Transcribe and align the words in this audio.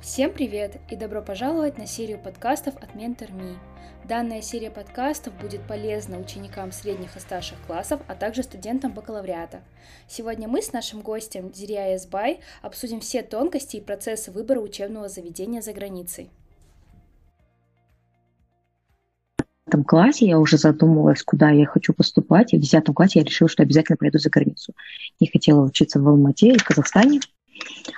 Всем 0.00 0.32
привет 0.32 0.80
и 0.90 0.96
добро 0.96 1.20
пожаловать 1.20 1.76
на 1.76 1.86
серию 1.86 2.18
подкастов 2.18 2.74
от 2.76 2.96
Mentor.me. 2.96 3.56
Данная 4.08 4.40
серия 4.40 4.70
подкастов 4.70 5.34
будет 5.38 5.60
полезна 5.66 6.18
ученикам 6.18 6.72
средних 6.72 7.18
и 7.18 7.20
старших 7.20 7.58
классов, 7.66 8.00
а 8.08 8.14
также 8.14 8.42
студентам 8.42 8.94
бакалавриата. 8.94 9.60
Сегодня 10.08 10.48
мы 10.48 10.62
с 10.62 10.72
нашим 10.72 11.02
гостем 11.02 11.52
Зирия 11.52 11.94
Эсбай 11.94 12.40
обсудим 12.62 13.00
все 13.00 13.22
тонкости 13.22 13.76
и 13.76 13.82
процессы 13.82 14.30
выбора 14.30 14.60
учебного 14.60 15.10
заведения 15.10 15.60
за 15.60 15.74
границей. 15.74 16.30
В 19.66 19.68
этом 19.68 19.84
классе 19.84 20.26
я 20.26 20.38
уже 20.38 20.56
задумывалась, 20.56 21.22
куда 21.22 21.50
я 21.50 21.66
хочу 21.66 21.92
поступать, 21.92 22.54
и 22.54 22.56
в 22.56 22.60
десятом 22.60 22.94
классе 22.94 23.18
я 23.18 23.24
решила, 23.26 23.50
что 23.50 23.64
обязательно 23.64 23.98
поеду 23.98 24.18
за 24.18 24.30
границу. 24.30 24.72
Не 25.20 25.28
хотела 25.28 25.62
учиться 25.62 26.00
в 26.00 26.08
Алмате 26.08 26.48
или 26.48 26.58
в 26.58 26.64
Казахстане. 26.64 27.20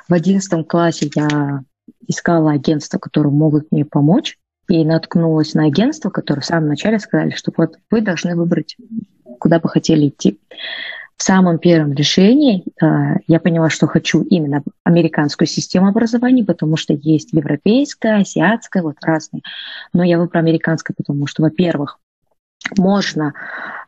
В 0.08 0.12
одиннадцатом 0.12 0.64
классе 0.64 1.08
я 1.14 1.62
искала 2.06 2.52
агентства, 2.52 2.98
которые 2.98 3.32
могут 3.32 3.70
мне 3.70 3.84
помочь, 3.84 4.38
и 4.68 4.84
наткнулась 4.84 5.54
на 5.54 5.64
агентство, 5.64 6.10
которое 6.10 6.40
в 6.40 6.46
самом 6.46 6.68
начале 6.68 6.98
сказали, 6.98 7.30
что 7.30 7.52
вот 7.56 7.76
вы 7.90 8.00
должны 8.00 8.36
выбрать, 8.36 8.76
куда 9.38 9.58
бы 9.58 9.68
хотели 9.68 10.08
идти. 10.08 10.38
В 11.16 11.22
самом 11.24 11.58
первом 11.58 11.92
решении 11.92 12.64
э, 12.80 13.18
я 13.28 13.38
поняла, 13.38 13.70
что 13.70 13.86
хочу 13.86 14.22
именно 14.22 14.62
американскую 14.82 15.46
систему 15.46 15.88
образования, 15.88 16.44
потому 16.44 16.76
что 16.76 16.94
есть 16.94 17.32
европейская, 17.32 18.20
азиатская, 18.20 18.82
вот 18.82 18.96
разные. 19.02 19.42
Но 19.92 20.02
я 20.02 20.18
выбрала 20.18 20.42
американскую, 20.42 20.96
потому 20.96 21.26
что, 21.26 21.42
во-первых, 21.42 21.98
можно 22.76 23.34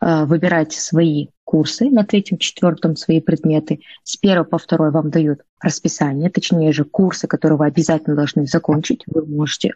э, 0.01 0.25
выбирать 0.27 0.73
свои 0.73 1.29
курсы 1.45 1.91
на 1.91 2.05
третьем, 2.05 2.39
четвертом, 2.39 2.97
свои 2.97 3.21
предметы. 3.21 3.81
С 4.03 4.17
первого 4.17 4.45
по 4.45 4.59
второй 4.59 4.91
вам 4.91 5.11
дают 5.11 5.41
расписание, 5.61 6.31
точнее 6.31 6.73
же 6.73 6.85
курсы, 6.85 7.27
которые 7.27 7.59
вы 7.59 7.67
обязательно 7.67 8.17
должны 8.17 8.47
закончить. 8.47 9.05
Вы 9.07 9.25
можете 9.27 9.75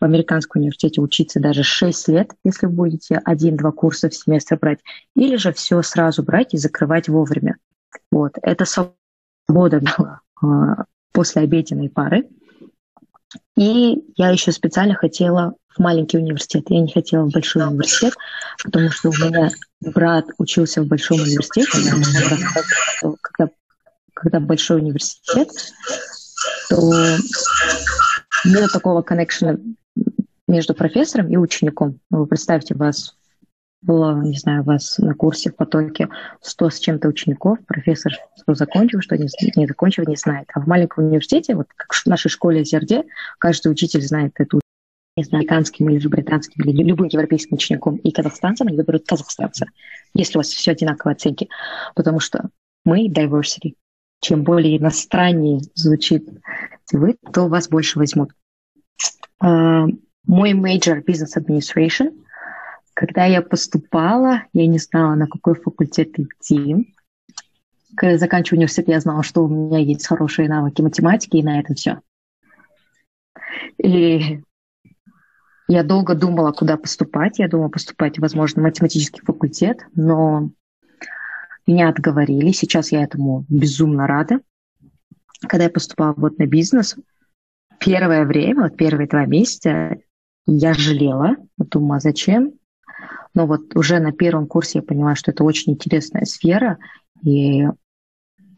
в 0.00 0.04
американском 0.04 0.60
университете 0.60 1.00
учиться 1.00 1.40
даже 1.40 1.62
6 1.62 2.08
лет, 2.08 2.32
если 2.44 2.66
будете 2.66 3.20
один-два 3.24 3.72
курса 3.72 4.08
в 4.08 4.14
семестр 4.14 4.58
брать, 4.58 4.80
или 5.14 5.36
же 5.36 5.52
все 5.52 5.82
сразу 5.82 6.22
брать 6.22 6.54
и 6.54 6.58
закрывать 6.58 7.08
вовремя. 7.08 7.56
Вот. 8.10 8.34
Это 8.42 8.64
свобода 8.64 9.80
была 9.98 10.86
после 11.12 11.42
обеденной 11.42 11.88
пары. 11.88 12.28
И 13.56 14.04
я 14.16 14.30
еще 14.30 14.52
специально 14.52 14.94
хотела 14.94 15.54
в 15.68 15.78
маленький 15.78 16.18
университет. 16.18 16.64
Я 16.68 16.80
не 16.80 16.92
хотела 16.92 17.24
в 17.24 17.32
большой 17.32 17.66
университет, 17.66 18.14
потому 18.62 18.90
что 18.90 19.10
у 19.10 19.12
меня 19.12 19.50
брат 19.80 20.26
учился 20.38 20.82
в 20.82 20.86
большом 20.86 21.20
университете. 21.20 21.70
Когда, 23.20 23.52
когда 24.14 24.40
большой 24.40 24.78
университет, 24.78 25.48
то 26.68 26.92
нет 28.44 28.72
такого 28.72 29.02
коннекшена 29.02 29.56
между 30.48 30.74
профессором 30.74 31.28
и 31.30 31.36
учеником. 31.36 32.00
Вы 32.10 32.26
представьте, 32.26 32.74
вас 32.74 33.16
было, 33.82 34.20
не 34.22 34.38
знаю, 34.38 34.62
у 34.62 34.64
вас 34.64 34.98
на 34.98 35.14
курсе 35.14 35.50
в 35.50 35.56
потоке 35.56 36.08
100 36.40 36.70
с 36.70 36.78
чем-то 36.80 37.08
учеников, 37.08 37.58
профессор 37.66 38.12
что 38.36 38.54
закончил, 38.54 39.00
что 39.00 39.16
не, 39.16 39.28
не 39.56 39.66
закончил, 39.66 40.04
не 40.06 40.16
знает. 40.16 40.48
А 40.54 40.60
в 40.60 40.66
маленьком 40.66 41.06
университете, 41.06 41.54
вот 41.54 41.66
как 41.74 41.92
в 41.92 42.06
нашей 42.06 42.28
школе 42.28 42.64
ЗРД, 42.64 43.06
каждый 43.38 43.70
учитель 43.70 44.02
знает 44.02 44.32
эту 44.38 44.60
не 45.16 45.24
знаю, 45.24 45.42
американским 45.42 45.88
или 45.88 45.98
же 45.98 46.10
британским, 46.10 46.62
или 46.62 46.82
любым 46.82 47.08
европейским 47.08 47.54
учеником 47.54 47.96
и 47.96 48.10
казахстанцам, 48.10 48.66
они 48.66 48.76
выберут 48.76 49.06
казахстанца, 49.06 49.66
если 50.14 50.36
у 50.36 50.40
вас 50.40 50.48
все 50.48 50.72
одинаковые 50.72 51.14
оценки. 51.14 51.48
Потому 51.94 52.20
что 52.20 52.50
мы 52.84 53.08
diversity. 53.08 53.76
Чем 54.20 54.44
более 54.44 54.76
иностраннее 54.78 55.60
звучит 55.74 56.28
вы, 56.92 57.16
то 57.32 57.48
вас 57.48 57.68
больше 57.68 57.98
возьмут. 57.98 58.30
Uh, 59.42 59.88
мой 60.26 60.52
major 60.52 61.02
business 61.02 61.36
administration– 61.38 62.12
когда 62.96 63.26
я 63.26 63.42
поступала, 63.42 64.44
я 64.54 64.66
не 64.66 64.78
знала, 64.78 65.14
на 65.16 65.26
какой 65.26 65.54
факультет 65.54 66.18
идти. 66.18 66.94
Когда 67.94 68.16
заканчиваю 68.16 68.60
университет, 68.60 68.88
я 68.88 69.00
знала, 69.00 69.22
что 69.22 69.44
у 69.44 69.48
меня 69.48 69.78
есть 69.78 70.06
хорошие 70.06 70.48
навыки 70.48 70.80
математики, 70.80 71.36
и 71.36 71.42
на 71.42 71.60
этом 71.60 71.74
все. 71.74 72.00
И 73.76 74.40
я 75.68 75.82
долго 75.82 76.14
думала, 76.14 76.52
куда 76.52 76.78
поступать. 76.78 77.38
Я 77.38 77.48
думала 77.48 77.68
поступать, 77.68 78.18
возможно, 78.18 78.62
в 78.62 78.64
математический 78.64 79.20
факультет, 79.22 79.84
но 79.94 80.48
меня 81.66 81.90
отговорили. 81.90 82.50
Сейчас 82.52 82.92
я 82.92 83.02
этому 83.02 83.44
безумно 83.50 84.06
рада. 84.06 84.40
Когда 85.46 85.64
я 85.64 85.70
поступала 85.70 86.14
вот 86.16 86.38
на 86.38 86.46
бизнес, 86.46 86.96
первое 87.78 88.24
время, 88.24 88.62
вот 88.62 88.76
первые 88.78 89.06
два 89.06 89.26
месяца, 89.26 89.98
я 90.46 90.72
жалела. 90.72 91.36
Думала, 91.58 92.00
зачем? 92.00 92.54
Но 93.36 93.46
вот 93.46 93.76
уже 93.76 94.00
на 94.00 94.12
первом 94.12 94.46
курсе 94.46 94.78
я 94.78 94.82
поняла, 94.82 95.14
что 95.14 95.30
это 95.30 95.44
очень 95.44 95.74
интересная 95.74 96.24
сфера, 96.24 96.78
и 97.22 97.66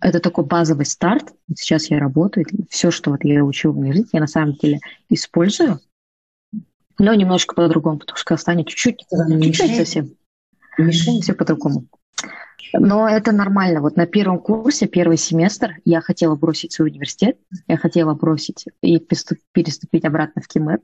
это 0.00 0.20
такой 0.20 0.46
базовый 0.46 0.86
старт. 0.86 1.34
Сейчас 1.52 1.90
я 1.90 1.98
работаю, 1.98 2.46
все, 2.70 2.92
что 2.92 3.10
вот 3.10 3.24
я 3.24 3.44
учу 3.44 3.72
в 3.72 3.78
университете, 3.78 4.10
я 4.12 4.20
на 4.20 4.28
самом 4.28 4.54
деле 4.54 4.78
использую, 5.10 5.80
но 6.96 7.12
немножко 7.12 7.56
по-другому, 7.56 7.98
потому 7.98 8.16
что 8.16 8.36
станет 8.36 8.68
чуть-чуть, 8.68 9.04
чуть-чуть 9.42 9.76
совсем. 9.76 10.14
Мишень. 10.78 11.22
Все 11.22 11.34
по-другому. 11.34 11.86
Но 12.72 13.08
это 13.08 13.32
нормально. 13.32 13.80
Вот 13.80 13.96
на 13.96 14.06
первом 14.06 14.38
курсе, 14.38 14.86
первый 14.86 15.16
семестр, 15.16 15.78
я 15.84 16.00
хотела 16.00 16.36
бросить 16.36 16.72
свой 16.72 16.90
университет, 16.90 17.36
я 17.66 17.78
хотела 17.78 18.14
бросить 18.14 18.66
и 18.80 19.00
переступить 19.00 20.04
обратно 20.04 20.40
в 20.40 20.46
КИМЭП, 20.46 20.82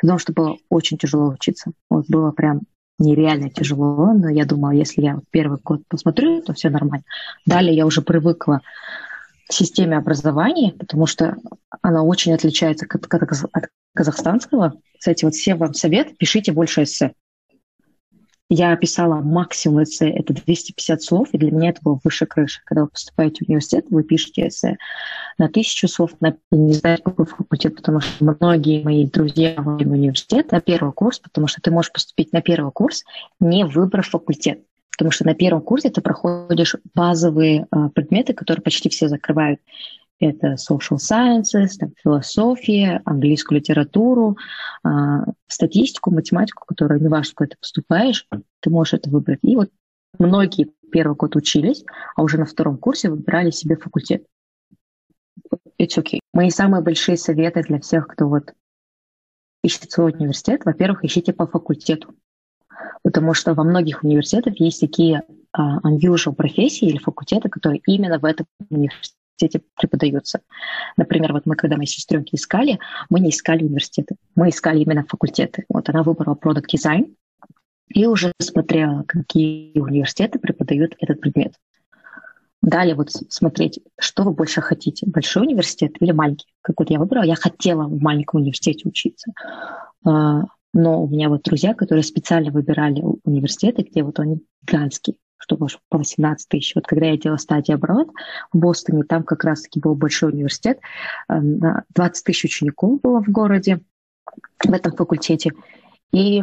потому 0.00 0.18
что 0.18 0.32
было 0.32 0.56
очень 0.68 0.98
тяжело 0.98 1.28
учиться. 1.28 1.70
Вот 1.88 2.06
было 2.08 2.32
прям 2.32 2.62
нереально 2.98 3.50
тяжело, 3.50 4.12
но 4.12 4.28
я 4.28 4.44
думала, 4.44 4.72
если 4.72 5.02
я 5.02 5.20
первый 5.30 5.58
год 5.62 5.82
посмотрю, 5.88 6.42
то 6.42 6.52
все 6.52 6.70
нормально. 6.70 7.04
Далее 7.46 7.74
я 7.74 7.86
уже 7.86 8.02
привыкла 8.02 8.60
к 9.48 9.52
системе 9.52 9.96
образования, 9.96 10.72
потому 10.72 11.06
что 11.06 11.36
она 11.80 12.02
очень 12.02 12.34
отличается 12.34 12.86
от, 12.88 13.06
от 13.52 13.70
казахстанского. 13.94 14.74
Кстати, 14.98 15.24
вот 15.24 15.34
все 15.34 15.54
вам 15.54 15.74
совет, 15.74 16.16
пишите 16.18 16.52
больше 16.52 16.82
эссе. 16.82 17.12
Я 18.50 18.74
писала 18.76 19.16
максимум 19.16 19.82
эссе, 19.82 20.08
это 20.08 20.32
250 20.32 21.02
слов, 21.02 21.28
и 21.32 21.38
для 21.38 21.50
меня 21.50 21.68
это 21.68 21.80
было 21.82 22.00
выше 22.02 22.24
крыши. 22.24 22.62
Когда 22.64 22.82
вы 22.82 22.88
поступаете 22.88 23.44
в 23.44 23.48
университет, 23.48 23.86
вы 23.90 24.02
пишете 24.02 24.48
эссе 24.48 24.78
на 25.36 25.48
тысячу 25.48 25.86
слов, 25.86 26.12
на 26.20 26.34
не 26.50 26.72
знаю, 26.72 26.98
какой 27.02 27.26
факультет, 27.26 27.76
потому 27.76 28.00
что 28.00 28.24
многие 28.24 28.82
мои 28.82 29.06
друзья 29.06 29.54
в 29.58 29.76
университет 29.76 30.50
на 30.50 30.62
первый 30.62 30.92
курс, 30.92 31.18
потому 31.18 31.46
что 31.46 31.60
ты 31.60 31.70
можешь 31.70 31.92
поступить 31.92 32.32
на 32.32 32.40
первый 32.40 32.72
курс, 32.72 33.04
не 33.38 33.66
выбрав 33.66 34.08
факультет. 34.08 34.62
Потому 34.92 35.10
что 35.10 35.26
на 35.26 35.34
первом 35.34 35.60
курсе 35.60 35.90
ты 35.90 36.00
проходишь 36.00 36.74
базовые 36.94 37.66
э, 37.70 37.88
предметы, 37.94 38.32
которые 38.32 38.62
почти 38.62 38.88
все 38.88 39.08
закрывают. 39.08 39.60
Это 40.20 40.54
social 40.54 40.96
sciences, 40.96 41.76
там, 41.78 41.92
философия, 42.02 43.02
английскую 43.04 43.58
литературу, 43.58 44.36
э, 44.84 44.88
статистику, 45.46 46.10
математику, 46.10 46.64
которую 46.66 47.00
не 47.00 47.08
важно, 47.08 47.32
куда 47.34 47.50
ты 47.50 47.56
поступаешь, 47.60 48.26
ты 48.60 48.70
можешь 48.70 48.94
это 48.94 49.10
выбрать. 49.10 49.40
И 49.42 49.54
вот 49.54 49.70
многие 50.18 50.70
первый 50.90 51.14
год 51.16 51.36
учились, 51.36 51.84
а 52.16 52.22
уже 52.22 52.38
на 52.38 52.46
втором 52.46 52.78
курсе 52.78 53.10
выбирали 53.10 53.50
себе 53.50 53.76
факультет. 53.76 54.26
It's 55.80 55.96
okay. 55.96 56.18
Мои 56.32 56.50
самые 56.50 56.82
большие 56.82 57.16
советы 57.16 57.62
для 57.62 57.78
всех, 57.78 58.08
кто 58.08 58.28
вот 58.28 58.52
ищет 59.62 59.90
свой 59.90 60.12
университет, 60.12 60.64
во-первых, 60.64 61.04
ищите 61.04 61.32
по 61.32 61.46
факультету 61.46 62.14
потому 63.02 63.34
что 63.34 63.54
во 63.54 63.64
многих 63.64 64.02
университетах 64.02 64.60
есть 64.60 64.80
такие 64.80 65.22
uh, 65.56 65.80
unusual 65.82 66.34
профессии 66.34 66.88
или 66.88 66.98
факультеты, 66.98 67.48
которые 67.48 67.80
именно 67.86 68.18
в 68.18 68.24
этом 68.24 68.46
университете 68.70 69.17
преподаются. 69.76 70.40
Например, 70.96 71.32
вот 71.32 71.46
мы, 71.46 71.54
когда 71.54 71.76
мы 71.76 71.86
сестренки 71.86 72.34
искали, 72.34 72.78
мы 73.10 73.20
не 73.20 73.30
искали 73.30 73.64
университеты, 73.64 74.16
мы 74.34 74.48
искали 74.48 74.80
именно 74.80 75.04
факультеты. 75.04 75.64
Вот 75.68 75.88
она 75.88 76.02
выбрала 76.02 76.34
product 76.34 76.66
design 76.74 77.14
и 77.88 78.06
уже 78.06 78.32
смотрела, 78.40 79.04
какие 79.06 79.78
университеты 79.78 80.38
преподают 80.38 80.94
этот 80.98 81.20
предмет. 81.20 81.54
Далее 82.60 82.96
вот 82.96 83.10
смотреть, 83.10 83.80
что 83.98 84.24
вы 84.24 84.32
больше 84.32 84.60
хотите, 84.60 85.06
большой 85.06 85.44
университет 85.44 85.92
или 86.00 86.10
маленький. 86.10 86.48
Как 86.60 86.78
вот 86.78 86.90
я 86.90 86.98
выбрала, 86.98 87.22
я 87.22 87.36
хотела 87.36 87.84
в 87.84 88.00
маленьком 88.02 88.40
университете 88.40 88.88
учиться. 88.88 89.32
А, 90.04 90.42
но 90.74 91.02
у 91.02 91.08
меня 91.08 91.28
вот 91.28 91.42
друзья, 91.42 91.74
которые 91.74 92.02
специально 92.02 92.50
выбирали 92.50 93.02
университеты, 93.24 93.82
где 93.82 94.02
вот 94.02 94.18
они 94.18 94.42
гигантские, 94.66 95.16
чтобы 95.38 95.68
по 95.88 95.98
18 95.98 96.48
тысяч. 96.48 96.74
Вот 96.74 96.86
когда 96.86 97.06
я 97.06 97.16
делала 97.16 97.38
стадию 97.38 97.76
оборот 97.76 98.10
в 98.52 98.58
Бостоне, 98.58 99.04
там 99.04 99.22
как 99.22 99.44
раз-таки 99.44 99.80
был 99.80 99.94
большой 99.94 100.32
университет, 100.32 100.80
20 101.28 101.88
эм, 101.98 102.12
тысяч 102.24 102.44
учеников 102.44 103.00
было 103.00 103.22
в 103.22 103.28
городе 103.28 103.80
в 104.64 104.72
этом 104.72 104.92
факультете. 104.92 105.52
И 106.12 106.42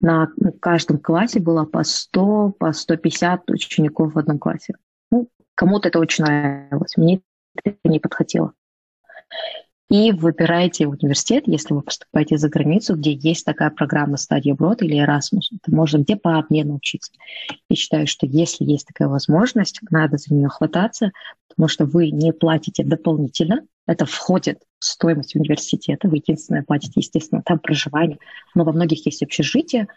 на 0.00 0.28
каждом 0.60 0.98
классе 0.98 1.40
было 1.40 1.64
по 1.64 1.84
100, 1.84 2.54
по 2.58 2.72
150 2.72 3.50
учеников 3.50 4.14
в 4.14 4.18
одном 4.18 4.38
классе. 4.38 4.74
Ну, 5.10 5.28
кому-то 5.54 5.88
это 5.88 5.98
очень 5.98 6.24
нравилось, 6.24 6.96
мне 6.96 7.20
это 7.62 7.76
не 7.84 8.00
подходило. 8.00 8.52
И 9.90 10.12
выбираете 10.12 10.86
университет, 10.86 11.44
если 11.46 11.74
вы 11.74 11.82
поступаете 11.82 12.38
за 12.38 12.48
границу, 12.48 12.94
где 12.94 13.12
есть 13.12 13.44
такая 13.44 13.70
программа 13.70 14.18
стадия 14.18 14.54
брод 14.54 14.82
или 14.82 15.04
Erasmus. 15.04 15.52
Это 15.52 15.74
можно 15.74 15.98
где 15.98 16.14
по 16.14 16.38
обмену 16.38 16.76
учиться. 16.76 17.12
Я 17.68 17.76
считаю, 17.76 18.06
что 18.06 18.24
если 18.24 18.64
есть 18.64 18.86
такая 18.86 19.08
возможность, 19.08 19.80
надо 19.90 20.16
за 20.16 20.32
нее 20.32 20.48
хвататься, 20.48 21.10
потому 21.48 21.66
что 21.68 21.86
вы 21.86 22.12
не 22.12 22.32
платите 22.32 22.84
дополнительно. 22.84 23.66
Это 23.88 24.06
входит 24.06 24.62
в 24.78 24.84
стоимость 24.84 25.34
университета. 25.34 26.08
Вы 26.08 26.18
единственное 26.18 26.62
платите, 26.62 27.00
естественно, 27.00 27.42
там 27.44 27.58
проживание. 27.58 28.18
Но 28.54 28.62
во 28.62 28.72
многих 28.72 29.04
есть 29.06 29.24
общежития, 29.24 29.88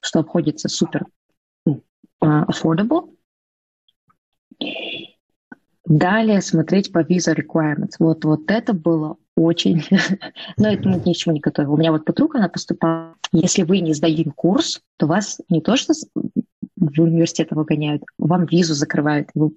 что 0.00 0.20
обходится 0.20 0.68
супер 0.68 1.06
ну, 1.64 1.82
а, 2.20 2.44
affordable. 2.44 3.08
Далее 5.92 6.40
смотреть 6.40 6.90
по 6.90 7.02
visa 7.02 7.36
requirements. 7.36 7.96
Вот, 7.98 8.24
вот 8.24 8.50
это 8.50 8.72
было 8.72 9.18
очень... 9.36 9.84
Но 10.56 10.72
это 10.72 10.88
ничего 10.88 11.34
не 11.34 11.40
готовила. 11.40 11.74
У 11.74 11.76
меня 11.76 11.92
вот 11.92 12.06
подруга, 12.06 12.38
она 12.38 12.48
поступала. 12.48 13.14
Если 13.30 13.62
вы 13.62 13.80
не 13.80 13.92
сдали 13.92 14.24
курс, 14.34 14.80
то 14.96 15.06
вас 15.06 15.38
не 15.50 15.60
то 15.60 15.76
что 15.76 15.92
в 16.76 16.98
университет 16.98 17.48
выгоняют, 17.50 18.04
вам 18.16 18.46
визу 18.46 18.72
закрывают. 18.72 19.28
Вы, 19.34 19.50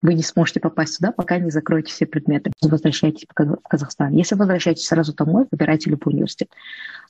вы 0.00 0.14
не 0.14 0.22
сможете 0.22 0.60
попасть 0.60 0.94
сюда, 0.94 1.10
пока 1.10 1.38
не 1.38 1.50
закроете 1.50 1.92
все 1.92 2.06
предметы. 2.06 2.52
Возвращайтесь 2.62 3.26
в 3.28 3.56
Казахстан. 3.68 4.12
Если 4.12 4.36
возвращаетесь 4.36 4.86
сразу 4.86 5.12
домой, 5.12 5.46
выбирайте 5.50 5.90
любой 5.90 6.14
университет. 6.14 6.50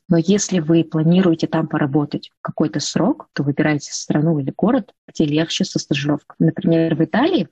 Но 0.09 0.17
если 0.17 0.61
вы 0.61 0.85
планируете 0.85 1.49
там 1.49 1.67
поработать 1.67 2.31
какой-то 2.41 2.81
срок, 2.81 3.29
то 3.35 3.43
выбирайте 3.43 3.93
страну 3.93 4.39
или 4.39 4.55
город, 4.57 4.95
где 5.07 5.27
легче 5.27 5.67
со 5.67 5.79
стажировкой. 5.79 6.37
Например, 6.39 6.95
в 6.95 7.05
Италии 7.05 7.49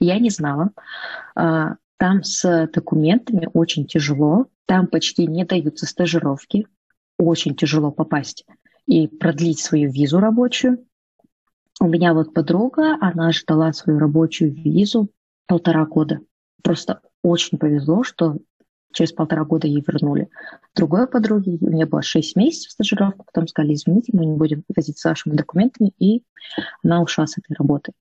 я 0.00 0.18
не 0.18 0.30
знала. 0.30 0.70
А, 1.34 1.76
там 1.96 2.22
с 2.22 2.68
документами 2.72 3.48
очень 3.52 3.86
тяжело, 3.86 4.46
там 4.66 4.86
почти 4.86 5.26
не 5.26 5.44
даются 5.44 5.86
стажировки, 5.86 6.66
очень 7.18 7.56
тяжело 7.56 7.90
попасть 7.90 8.46
и 8.86 9.08
продлить 9.08 9.58
свою 9.58 9.90
визу 9.90 10.20
рабочую. 10.20 10.86
У 11.80 11.86
меня 11.86 12.14
вот 12.14 12.34
подруга, 12.34 12.96
она 13.00 13.32
ждала 13.32 13.72
свою 13.72 13.98
рабочую 13.98 14.52
визу 14.52 15.10
полтора 15.46 15.84
года. 15.86 16.20
Просто 16.62 17.00
очень 17.22 17.58
повезло, 17.58 18.02
что 18.02 18.36
через 18.92 19.12
полтора 19.12 19.44
года 19.44 19.66
ей 19.66 19.84
вернули. 19.86 20.28
Другой 20.74 21.06
подруге, 21.06 21.58
у 21.60 21.70
нее 21.70 21.86
было 21.86 22.02
шесть 22.02 22.36
месяцев 22.36 22.72
стажировка, 22.72 23.24
потом 23.24 23.46
сказали, 23.46 23.74
извините, 23.74 24.12
мы 24.14 24.26
не 24.26 24.36
будем 24.36 24.64
возить 24.74 24.98
с 24.98 25.04
вашими 25.04 25.34
документами, 25.34 25.92
и 25.98 26.24
она 26.82 27.02
ушла 27.02 27.26
с 27.26 27.38
этой 27.38 27.54
работы. 27.56 27.92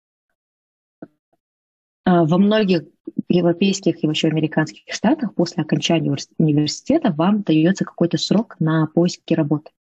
А, 2.07 2.24
во 2.24 2.38
многих 2.38 2.83
европейских 3.27 4.01
и 4.01 4.07
вообще 4.07 4.30
американских 4.30 4.83
штатах 4.94 5.36
после 5.36 5.63
окончания 5.63 6.15
университета 6.38 7.12
вам 7.12 7.42
дается 7.42 7.83
какой-то 7.83 8.18
срок 8.18 8.56
на 8.59 8.88
поиски 8.88 9.33
работы. 9.33 9.71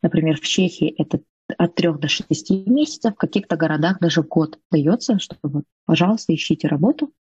Например, 0.00 0.38
в 0.38 0.40
Чехии 0.40 0.94
это 0.96 1.20
от 1.58 1.74
трех 1.74 2.00
до 2.00 2.08
шести 2.08 2.64
месяцев, 2.64 3.12
в 3.12 3.18
каких-то 3.18 3.56
городах 3.56 3.98
даже 4.00 4.22
год 4.22 4.58
дается, 4.70 5.18
чтобы, 5.18 5.64
пожалуйста, 5.84 6.34
ищите 6.34 6.68
работу. 6.68 7.12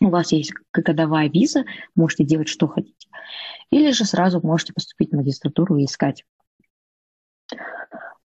У 0.00 0.10
вас 0.10 0.30
есть 0.30 0.52
годовая 0.72 1.28
виза, 1.28 1.64
можете 1.96 2.22
делать, 2.22 2.48
что 2.48 2.68
хотите. 2.68 3.08
Или 3.72 3.90
же 3.90 4.04
сразу 4.04 4.40
можете 4.46 4.74
поступить 4.74 5.10
в 5.10 5.16
магистратуру 5.16 5.76
и 5.76 5.86
искать. 5.86 6.24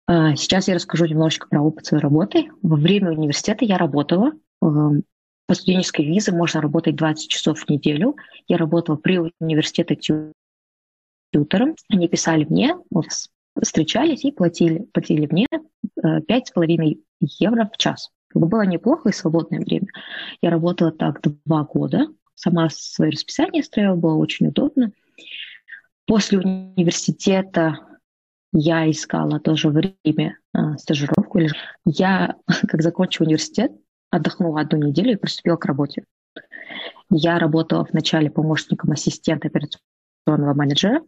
А, 0.06 0.36
сейчас 0.36 0.68
я 0.68 0.74
расскажу 0.74 1.06
немножечко 1.06 1.48
про 1.48 1.60
опыт 1.60 1.86
своей 1.86 2.02
работы. 2.04 2.50
Во 2.62 2.76
время 2.76 3.10
университета 3.10 3.64
я 3.64 3.78
работала 3.78 4.30
по 4.60 5.54
студенческой 5.54 6.04
визе 6.04 6.32
можно 6.32 6.60
работать 6.60 6.96
20 6.96 7.30
часов 7.30 7.60
в 7.60 7.70
неделю. 7.70 8.16
Я 8.48 8.58
работала 8.58 8.96
при 8.96 9.18
университете 9.40 10.32
тьютором. 11.32 11.74
Они 11.88 12.08
писали 12.08 12.44
мне, 12.44 12.76
мы 12.90 13.02
встречались 13.62 14.24
и 14.24 14.32
платили, 14.32 14.80
платили 14.92 15.26
мне 15.30 15.46
э, 15.50 16.20
пять 16.22 16.48
с 16.48 16.50
половиной 16.50 17.02
евро 17.20 17.70
в 17.72 17.76
час. 17.78 18.10
Было 18.34 18.62
неплохо 18.66 19.08
и 19.08 19.12
свободное 19.12 19.60
время. 19.60 19.86
Я 20.42 20.50
работала 20.50 20.92
так 20.92 21.20
два 21.22 21.64
года. 21.64 22.08
Сама 22.34 22.68
свое 22.70 23.10
расписание 23.10 23.62
строила, 23.62 23.96
было 23.96 24.16
очень 24.16 24.48
удобно. 24.48 24.92
После 26.06 26.38
университета 26.38 27.78
я 28.52 28.90
искала 28.90 29.40
тоже 29.40 29.70
время 29.70 30.38
э, 30.54 30.76
стажировку. 30.78 31.40
Я, 31.84 32.36
как 32.68 32.82
закончила 32.82 33.26
университет, 33.26 33.72
отдохнула 34.10 34.62
одну 34.62 34.78
неделю 34.78 35.12
и 35.12 35.16
приступила 35.16 35.56
к 35.56 35.64
работе. 35.64 36.04
Я 37.10 37.38
работала 37.38 37.86
вначале 37.90 38.30
помощником 38.30 38.92
ассистента 38.92 39.48
операционного 39.48 40.54
менеджера. 40.54 41.02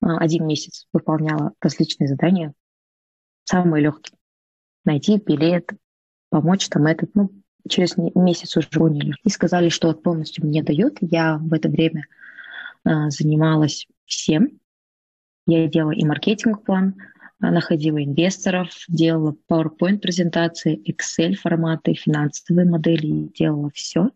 А, 0.00 0.18
один 0.18 0.46
месяц 0.46 0.86
выполняла 0.92 1.52
различные 1.60 2.08
задания, 2.08 2.52
самые 3.44 3.84
легкие. 3.84 4.18
Найти 4.84 5.18
билет, 5.18 5.70
помочь 6.30 6.68
там 6.68 6.86
этот, 6.86 7.14
ну, 7.14 7.30
через 7.68 7.96
месяц 7.96 8.56
уже 8.56 8.68
поняли. 8.68 9.14
И 9.24 9.28
сказали, 9.30 9.68
что 9.68 9.88
вот 9.88 10.02
полностью 10.02 10.46
мне 10.46 10.62
дают. 10.62 10.98
Я 11.00 11.38
в 11.38 11.52
это 11.52 11.68
время 11.68 12.04
а, 12.84 13.10
занималась 13.10 13.86
всем. 14.04 14.60
Я 15.46 15.66
делала 15.66 15.92
и 15.92 16.04
маркетинг-план, 16.04 16.94
находила 17.40 18.02
инвесторов, 18.02 18.70
делала 18.88 19.36
PowerPoint-презентации, 19.50 20.80
Excel-форматы, 20.90 21.94
финансовые 21.94 22.68
модели, 22.68 23.30
делала 23.38 23.70
все. 23.74 24.10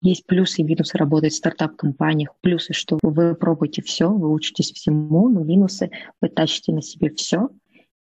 Есть 0.00 0.26
плюсы 0.26 0.62
и 0.62 0.64
минусы 0.64 0.96
работать 0.96 1.32
в 1.32 1.36
стартап-компаниях. 1.36 2.30
Плюсы, 2.40 2.72
что 2.72 2.98
вы 3.02 3.34
пробуете 3.34 3.82
все, 3.82 4.10
вы 4.10 4.32
учитесь 4.32 4.72
всему, 4.72 5.28
но 5.28 5.42
минусы 5.42 5.90
вы 6.20 6.28
тащите 6.28 6.72
на 6.72 6.82
себе 6.82 7.10
все, 7.10 7.48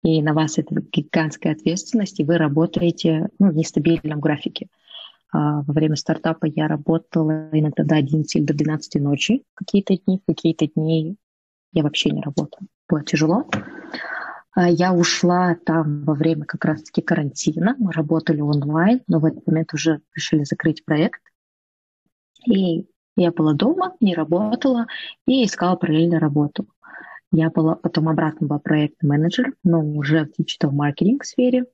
и 0.03 0.23
на 0.23 0.35
вас 0.35 0.59
это 0.59 0.75
гигантская 0.75 1.53
ответственность, 1.53 2.21
и 2.21 2.25
вы 2.25 2.39
работаете 2.39 3.29
ну, 3.39 3.51
в 3.51 3.55
нестабильном 3.55 4.21
графике. 4.21 4.69
А 5.33 5.63
во 5.63 5.73
время 5.73 5.97
стартапа 5.97 6.47
я 6.47 6.67
работала 6.67 7.49
иногда 7.53 7.85
до 7.85 7.95
11 7.95 8.37
или 8.37 8.45
до 8.45 8.55
12 8.55 9.01
ночи 9.01 9.45
какие-то 9.55 9.97
дни, 9.97 10.21
какие-то 10.27 10.67
дни 10.67 11.17
я 11.73 11.83
вообще 11.83 12.11
не 12.11 12.21
работала. 12.21 12.67
Было 12.89 13.05
тяжело. 13.05 13.47
А 14.53 14.69
я 14.69 14.93
ушла 14.93 15.55
там 15.55 16.05
во 16.05 16.15
время 16.15 16.45
как 16.45 16.65
раз-таки 16.65 17.03
карантина. 17.03 17.77
Мы 17.79 17.93
работали 17.93 18.41
онлайн, 18.41 19.03
но 19.07 19.21
в 19.21 19.25
этот 19.25 19.47
момент 19.47 19.73
уже 19.75 20.01
решили 20.15 20.45
закрыть 20.45 20.85
проект. 20.85 21.21
И 22.47 22.87
я 23.17 23.33
была 23.33 23.53
дома, 23.55 23.95
не 24.01 24.15
работала 24.15 24.87
и 25.27 25.45
искала 25.45 25.77
параллельно 25.77 26.19
работу. 26.19 26.67
Я 27.33 27.51
была 27.51 27.77
потом 27.77 28.09
обратно 28.09 28.49
была 28.49 28.59
проект-менеджер, 28.59 29.55
но 29.63 29.81
уже 29.81 30.25
в 30.25 30.33
digital 30.37 30.75
marketing 30.75 31.25
сфере. 31.25 31.67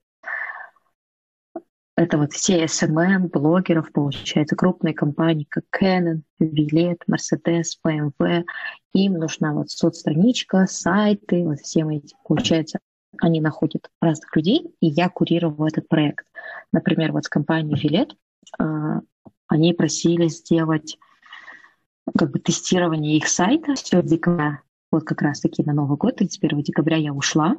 Это 1.96 2.18
вот 2.18 2.34
все 2.34 2.64
SMM, 2.64 3.30
блогеров, 3.30 3.90
получается, 3.90 4.54
крупные 4.54 4.92
компании, 4.92 5.46
как 5.48 5.64
Canon, 5.74 6.20
Вилет, 6.38 7.02
Mercedes, 7.10 7.78
BMW. 7.84 8.44
Им 8.92 9.14
нужна 9.14 9.54
вот 9.54 9.70
соцстраничка, 9.70 10.66
сайты, 10.66 11.44
вот 11.44 11.60
все 11.60 11.88
эти, 11.90 12.14
получается, 12.22 12.80
они 13.18 13.40
находят 13.40 13.90
разных 14.02 14.36
людей, 14.36 14.74
и 14.80 14.88
я 14.88 15.08
курировала 15.08 15.68
этот 15.68 15.88
проект. 15.88 16.26
Например, 16.70 17.12
вот 17.12 17.24
с 17.24 17.28
компанией 17.30 17.80
Вилет 17.80 18.14
а, 18.58 19.00
они 19.48 19.72
просили 19.72 20.28
сделать 20.28 20.98
как 22.16 22.30
бы 22.30 22.38
тестирование 22.38 23.16
их 23.16 23.26
сайта 23.28 23.74
все 23.74 24.02
декабря. 24.02 24.60
Вот 24.92 25.04
как 25.04 25.22
раз-таки 25.22 25.62
на 25.62 25.72
Новый 25.72 25.96
год, 25.96 26.16
31 26.16 26.62
декабря 26.62 26.98
я 26.98 27.14
ушла. 27.14 27.56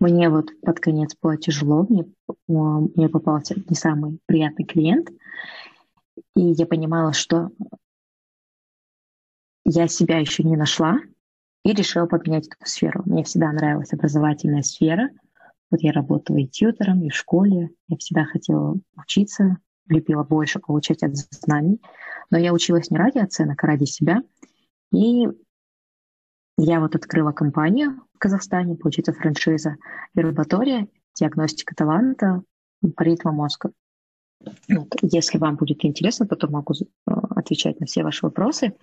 Мне 0.00 0.28
вот 0.28 0.50
под 0.60 0.80
конец 0.80 1.16
было 1.20 1.36
тяжело, 1.36 1.86
мне, 1.88 2.04
мне 2.48 3.08
попался 3.08 3.54
не 3.68 3.76
самый 3.76 4.18
приятный 4.26 4.64
клиент, 4.64 5.10
и 6.36 6.42
я 6.42 6.66
понимала, 6.66 7.12
что 7.12 7.50
я 9.64 9.88
себя 9.88 10.18
еще 10.18 10.42
не 10.42 10.56
нашла, 10.56 11.00
и 11.64 11.72
решила 11.72 12.06
поменять 12.06 12.46
эту 12.46 12.66
сферу. 12.66 13.02
Мне 13.06 13.24
всегда 13.24 13.50
нравилась 13.52 13.92
образовательная 13.92 14.62
сфера. 14.62 15.10
Вот 15.70 15.80
я 15.80 15.92
работала 15.92 16.36
и 16.36 16.46
тьютером, 16.46 17.02
и 17.02 17.08
в 17.08 17.14
школе. 17.14 17.70
Я 17.88 17.96
всегда 17.96 18.24
хотела 18.24 18.76
учиться, 18.96 19.56
любила 19.88 20.22
больше 20.22 20.58
получать 20.58 21.02
от 21.02 21.16
знаний. 21.16 21.80
Но 22.30 22.38
я 22.38 22.52
училась 22.52 22.90
не 22.90 22.98
ради 22.98 23.18
оценок, 23.18 23.64
а 23.64 23.66
ради 23.66 23.84
себя. 23.84 24.22
И 24.92 25.26
я 26.56 26.80
вот 26.80 26.94
открыла 26.94 27.32
компанию 27.32 28.00
в 28.14 28.18
Казахстане, 28.18 28.76
получается 28.76 29.12
франшиза 29.12 29.76
Вербатория, 30.14 30.88
диагностика 31.18 31.74
таланта 31.74 32.42
по 32.96 33.02
ритму 33.02 33.32
мозга. 33.32 33.70
Вот. 34.68 34.88
Если 35.02 35.38
вам 35.38 35.56
будет 35.56 35.84
интересно, 35.84 36.26
потом 36.26 36.52
могу 36.52 36.74
э, 36.74 37.10
отвечать 37.30 37.80
на 37.80 37.86
все 37.86 38.02
ваши 38.02 38.26
вопросы. 38.26 38.74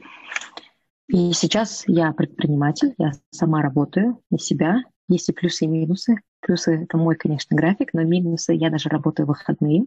И 1.08 1.32
сейчас 1.34 1.84
я 1.88 2.12
предприниматель, 2.14 2.94
я 2.98 3.12
сама 3.30 3.62
работаю 3.62 4.22
на 4.32 4.40
себя. 4.40 4.84
Есть 5.08 5.30
и 5.30 5.34
плюсы, 5.34 5.66
и 5.66 5.68
минусы. 5.68 6.16
Плюсы— 6.40 6.84
это 6.84 6.98
мой, 6.98 7.16
конечно, 7.16 7.56
график, 7.56 7.94
но 7.94 8.04
минусы— 8.04 8.54
я 8.56 8.70
даже 8.70 8.90
работаю 8.90 9.26
в 9.26 9.30
выходные. 9.30 9.86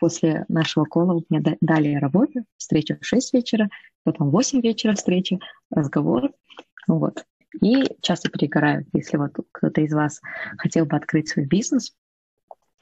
после 0.00 0.44
нашего 0.48 0.84
кола 0.84 1.22
мне 1.28 1.42
дали 1.60 1.94
работу, 1.94 2.44
встреча 2.56 2.98
в 3.00 3.06
6 3.06 3.34
вечера, 3.34 3.68
потом 4.04 4.28
в 4.28 4.32
8 4.32 4.60
вечера 4.60 4.94
встреча, 4.94 5.38
разговор. 5.70 6.30
Вот. 6.86 7.24
И 7.60 7.84
часто 8.02 8.28
перегораю, 8.28 8.86
если 8.92 9.16
вот 9.16 9.32
кто-то 9.52 9.80
из 9.80 9.92
вас 9.92 10.20
хотел 10.58 10.86
бы 10.86 10.96
открыть 10.96 11.28
свой 11.28 11.46
бизнес, 11.46 11.94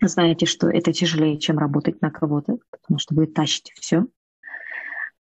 знаете, 0.03 0.47
что 0.47 0.69
это 0.69 0.93
тяжелее, 0.93 1.39
чем 1.39 1.59
работать 1.59 2.03
на 2.03 2.11
кого-то, 2.11 2.59
потому 2.71 2.99
что 2.99 3.15
вы 3.15 3.27
тащите 3.27 3.73
все. 3.77 4.07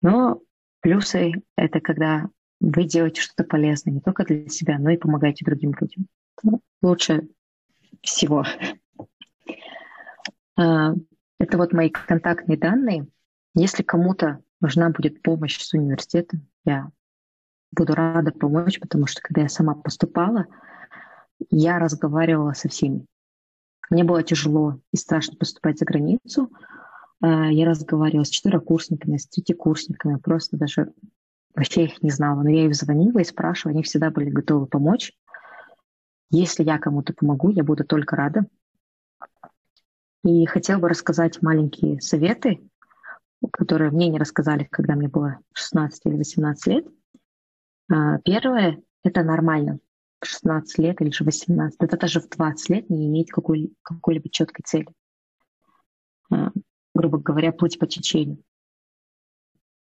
Но 0.01 0.41
плюсы— 0.81 1.31
это 1.55 1.79
когда 1.79 2.29
вы 2.59 2.83
делаете 2.83 3.21
что-то 3.21 3.43
полезное 3.43 3.93
не 3.93 4.01
только 4.01 4.23
для 4.23 4.47
себя, 4.47 4.77
но 4.77 4.91
и 4.91 4.97
помогаете 4.97 5.45
другим 5.45 5.73
людям. 5.79 6.07
Ну, 6.43 6.61
лучше 6.81 7.27
всего. 8.01 8.45
А, 10.55 10.93
это 11.39 11.57
вот 11.57 11.73
мои 11.73 11.89
контактные 11.89 12.57
данные. 12.57 13.07
Если 13.55 13.83
кому-то 13.83 14.41
нужна 14.59 14.91
будет 14.91 15.21
помощь 15.23 15.59
с 15.59 15.73
университета, 15.73 16.37
я 16.65 16.91
буду 17.71 17.93
рада 17.93 18.31
помочь, 18.31 18.79
потому 18.79 19.07
что 19.07 19.21
когда 19.21 19.41
я 19.41 19.49
сама 19.49 19.73
поступала, 19.73 20.45
я 21.49 21.79
разговаривала 21.79 22.53
со 22.53 22.69
всеми. 22.69 23.05
Мне 23.89 24.03
было 24.03 24.23
тяжело 24.23 24.79
и 24.93 24.97
страшно 24.97 25.35
поступать 25.37 25.79
за 25.79 25.85
границу. 25.85 26.49
А, 27.21 27.51
я 27.51 27.65
разговаривала 27.65 28.23
с 28.23 28.29
четверокурсниками, 28.29 29.17
с 29.17 29.27
третьекурсниками, 29.27 30.17
просто 30.17 30.57
даже 30.57 30.93
вообще 31.53 31.85
их 31.85 32.01
не 32.01 32.09
знала. 32.09 32.41
Но 32.41 32.49
я 32.49 32.65
им 32.65 32.73
звонила 32.73 33.19
и 33.19 33.25
спрашивала, 33.25 33.73
они 33.73 33.83
всегда 33.83 34.09
были 34.09 34.29
готовы 34.29 34.65
помочь. 34.65 35.13
Если 36.29 36.63
я 36.63 36.77
кому-то 36.77 37.13
помогу, 37.13 37.49
я 37.49 37.63
буду 37.63 37.83
только 37.83 38.15
рада. 38.15 38.45
И 40.23 40.45
хотел 40.45 40.79
бы 40.79 40.87
рассказать 40.87 41.41
маленькие 41.41 41.99
советы, 41.99 42.61
которые 43.51 43.91
мне 43.91 44.07
не 44.07 44.19
рассказали, 44.19 44.67
когда 44.69 44.95
мне 44.95 45.07
было 45.07 45.39
16 45.53 46.05
или 46.05 46.15
18 46.15 46.67
лет. 46.67 46.87
А, 47.91 48.19
первое– 48.19 48.81
это 49.03 49.23
нормально 49.23 49.79
в 50.21 50.25
16 50.25 50.77
лет 50.77 51.01
или 51.01 51.11
же 51.11 51.23
18, 51.25 51.77
это 51.81 51.97
даже 51.97 52.21
в 52.21 52.29
20 52.29 52.69
лет 52.69 52.89
не 52.89 53.07
иметь 53.07 53.31
какой- 53.31 53.73
какой-либо 53.81 54.29
четкой 54.29 54.63
цели. 54.65 54.87
А, 56.31 56.51
грубо 56.95 57.17
говоря, 57.17 57.51
плыть 57.51 57.79
по 57.79 57.87
течению. 57.87 58.41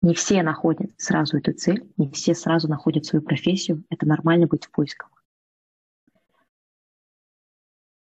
Не 0.01 0.15
все 0.15 0.43
находят 0.43 0.91
сразу 0.97 1.37
эту 1.37 1.53
цель, 1.53 1.93
не 1.97 2.11
все 2.11 2.35
сразу 2.35 2.69
находят 2.69 3.05
свою 3.05 3.23
профессию. 3.23 3.85
Это 3.91 4.07
нормально 4.07 4.47
быть 4.47 4.65
в 4.65 4.71
поисках. 4.71 5.11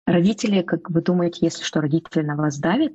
Родители, 0.06 0.62
как 0.62 0.90
вы 0.90 1.02
думаете, 1.02 1.40
если 1.42 1.64
что, 1.64 1.82
родители 1.82 2.24
на 2.24 2.36
вас 2.36 2.58
давят, 2.58 2.94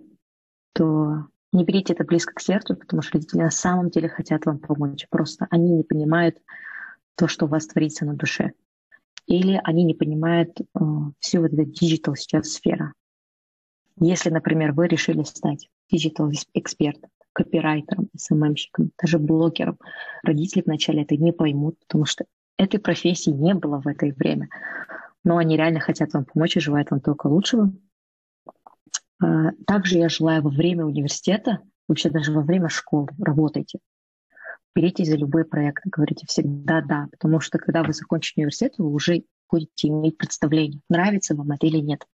то 0.72 1.26
не 1.52 1.64
берите 1.64 1.92
это 1.92 2.04
близко 2.04 2.34
к 2.34 2.40
сердцу, 2.40 2.76
потому 2.76 3.02
что 3.02 3.14
родители 3.14 3.40
на 3.40 3.50
самом 3.50 3.90
деле 3.90 4.08
хотят 4.08 4.46
вам 4.46 4.58
помочь. 4.58 5.06
Просто 5.10 5.46
они 5.50 5.70
не 5.70 5.84
понимают 5.84 6.38
то, 7.18 7.28
что 7.28 7.44
у 7.44 7.48
вас 7.48 7.66
творится 7.66 8.06
на 8.06 8.14
душе. 8.14 8.52
Или 9.26 9.60
они 9.64 9.84
не 9.84 9.94
понимают 9.94 10.58
э, 10.60 10.64
всю 11.18 11.42
вот 11.42 11.52
эту 11.52 11.64
digital 11.64 12.14
сейчас 12.14 12.48
сфера. 12.48 12.94
Если, 14.00 14.30
например, 14.30 14.72
вы 14.72 14.88
решили 14.88 15.22
стать 15.24 15.68
digital 15.90 16.30
экспертом, 16.54 17.10
копирайтером, 17.32 18.08
SMM 18.16 18.35
щиком, 18.35 18.92
даже 19.00 19.18
блогером, 19.18 19.78
родители 20.22 20.62
вначале 20.64 21.02
это 21.02 21.16
не 21.16 21.32
поймут, 21.32 21.78
потому 21.80 22.06
что 22.06 22.24
этой 22.56 22.80
профессии 22.80 23.30
не 23.30 23.54
было 23.54 23.80
в 23.80 23.86
это 23.86 24.06
время 24.06 24.48
но 25.24 25.36
они 25.36 25.56
реально 25.56 25.80
хотят 25.80 26.12
вам 26.14 26.24
помочь 26.24 26.56
и 26.56 26.60
желают 26.60 26.90
вам 26.90 27.00
только 27.00 27.26
лучшего. 27.26 27.72
А, 29.22 29.52
также 29.66 29.98
я 29.98 30.08
желаю 30.08 30.42
во 30.42 30.50
время 30.50 30.86
университета, 30.86 31.60
вообще 31.86 32.10
даже 32.10 32.32
во 32.32 32.40
время 32.40 32.68
школы, 32.68 33.08
работайте. 33.18 33.78
Беритесь 34.78 35.08
за 35.08 35.16
любой 35.16 35.44
проект, 35.44 35.84
говорите 35.86 36.24
всегда 36.28 36.80
«да», 36.80 37.08
потому 37.10 37.40
что 37.40 37.58
когда 37.58 37.82
вы 37.82 37.92
закончите 37.92 38.42
университет, 38.42 38.74
вы 38.78 38.92
уже 38.92 39.24
будете 39.50 39.88
иметь 39.88 40.16
представление, 40.16 40.80
нравится 40.88 41.34
вам 41.34 41.50
это 41.50 41.66
или 41.66 41.78
нет. 41.78 42.06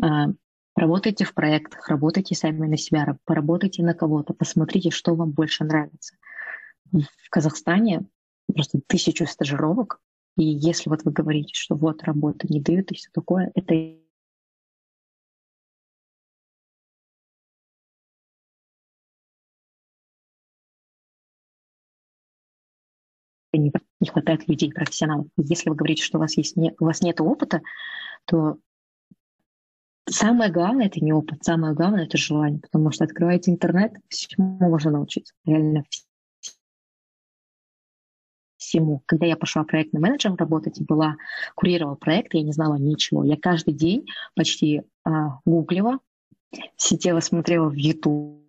А, 0.00 0.28
работайте 0.76 1.24
в 1.24 1.34
проектах, 1.34 1.88
работайте 1.88 2.36
сами 2.36 2.68
на 2.68 2.76
себя, 2.76 3.16
поработайте 3.24 3.82
на 3.82 3.94
кого-то, 3.94 4.32
посмотрите, 4.32 4.90
что 4.90 5.16
вам 5.16 5.32
больше 5.32 5.64
нравится. 5.64 6.14
В 6.92 7.30
Казахстане 7.30 8.06
просто 8.46 8.78
тысячу 8.86 9.26
стажировок, 9.26 10.00
и 10.36 10.44
если 10.44 10.90
вот 10.90 11.02
вы 11.02 11.10
говорите, 11.10 11.50
что 11.54 11.74
вот 11.74 12.04
работа 12.04 12.46
не 12.48 12.60
дает 12.60 12.92
и 12.92 12.94
все 12.94 13.10
такое, 13.12 13.50
это 13.56 13.74
не, 23.52 23.72
хватает 24.08 24.48
людей, 24.48 24.72
профессионалов. 24.72 25.26
Если 25.36 25.70
вы 25.70 25.76
говорите, 25.76 26.02
что 26.02 26.18
у 26.18 26.20
вас, 26.20 26.36
есть 26.36 26.56
не, 26.56 26.74
у 26.78 26.84
вас 26.84 27.00
нет 27.00 27.20
опыта, 27.20 27.62
то 28.26 28.58
самое 30.08 30.52
главное— 30.52 30.86
это 30.88 31.00
не 31.00 31.12
опыт, 31.12 31.44
самое 31.44 31.74
главное— 31.74 32.04
это 32.06 32.18
желание, 32.18 32.60
потому 32.60 32.90
что 32.90 33.04
открываете 33.04 33.50
интернет, 33.50 33.92
всему 34.08 34.58
можно 34.58 34.90
научиться, 34.90 35.34
реально 35.44 35.84
всему. 38.56 39.02
Когда 39.06 39.26
я 39.26 39.36
пошла 39.36 39.64
проектным 39.64 40.02
менеджером 40.02 40.36
работать 40.36 40.78
и 40.78 40.84
была, 40.84 41.16
курировала 41.54 41.94
проект, 41.94 42.34
я 42.34 42.42
не 42.42 42.52
знала 42.52 42.76
ничего. 42.76 43.24
Я 43.24 43.36
каждый 43.36 43.72
день 43.72 44.06
почти 44.34 44.82
а, 45.04 45.40
гуглила, 45.44 45.98
сидела, 46.76 47.20
смотрела 47.20 47.68
в 47.68 47.74
YouTube. 47.74 48.44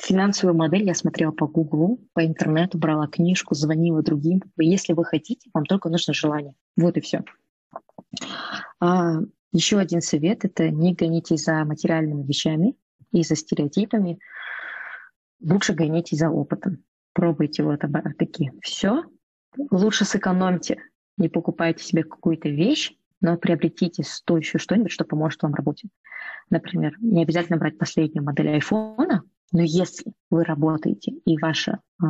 Финансовую 0.00 0.56
модель 0.56 0.84
я 0.84 0.94
смотрела 0.94 1.32
по 1.32 1.46
Гуглу, 1.46 2.00
по 2.14 2.24
интернету, 2.24 2.78
брала 2.78 3.08
книжку, 3.08 3.54
звонила 3.54 4.02
другим. 4.02 4.42
Если 4.56 4.92
вы 4.92 5.04
хотите, 5.04 5.50
вам 5.52 5.66
только 5.66 5.88
нужно 5.88 6.14
желание. 6.14 6.54
Вот 6.76 6.96
и 6.96 7.00
все. 7.00 7.24
А, 8.80 9.18
еще 9.52 9.78
один 9.78 10.00
совет– 10.00 10.44
это 10.46 10.70
не 10.70 10.94
гонитесь 10.94 11.44
за 11.44 11.64
материальными 11.64 12.22
вещами 12.22 12.76
и 13.12 13.22
за 13.22 13.34
стереотипами. 13.34 14.18
Лучше 15.40 15.74
гонитесь 15.74 16.18
за 16.18 16.30
опытом 16.30 16.84
пробуйте 17.18 17.64
вот 17.64 17.82
такие. 18.16 18.52
Все. 18.62 19.02
Лучше 19.72 20.04
сэкономьте. 20.04 20.80
Не 21.16 21.28
покупайте 21.28 21.82
себе 21.82 22.04
какую-то 22.04 22.48
вещь, 22.48 22.92
но 23.20 23.36
приобретите 23.36 24.04
стоящую 24.04 24.60
что-нибудь, 24.60 24.92
что 24.92 25.04
поможет 25.04 25.42
вам 25.42 25.50
в 25.50 25.56
работе. 25.56 25.88
Например, 26.48 26.94
не 27.00 27.24
обязательно 27.24 27.58
брать 27.58 27.76
последнюю 27.76 28.24
модель 28.24 28.50
айфона, 28.50 29.24
но 29.52 29.62
если 29.62 30.12
вы 30.30 30.44
работаете 30.44 31.12
и 31.24 31.38
ваша 31.38 31.80
э, 32.02 32.06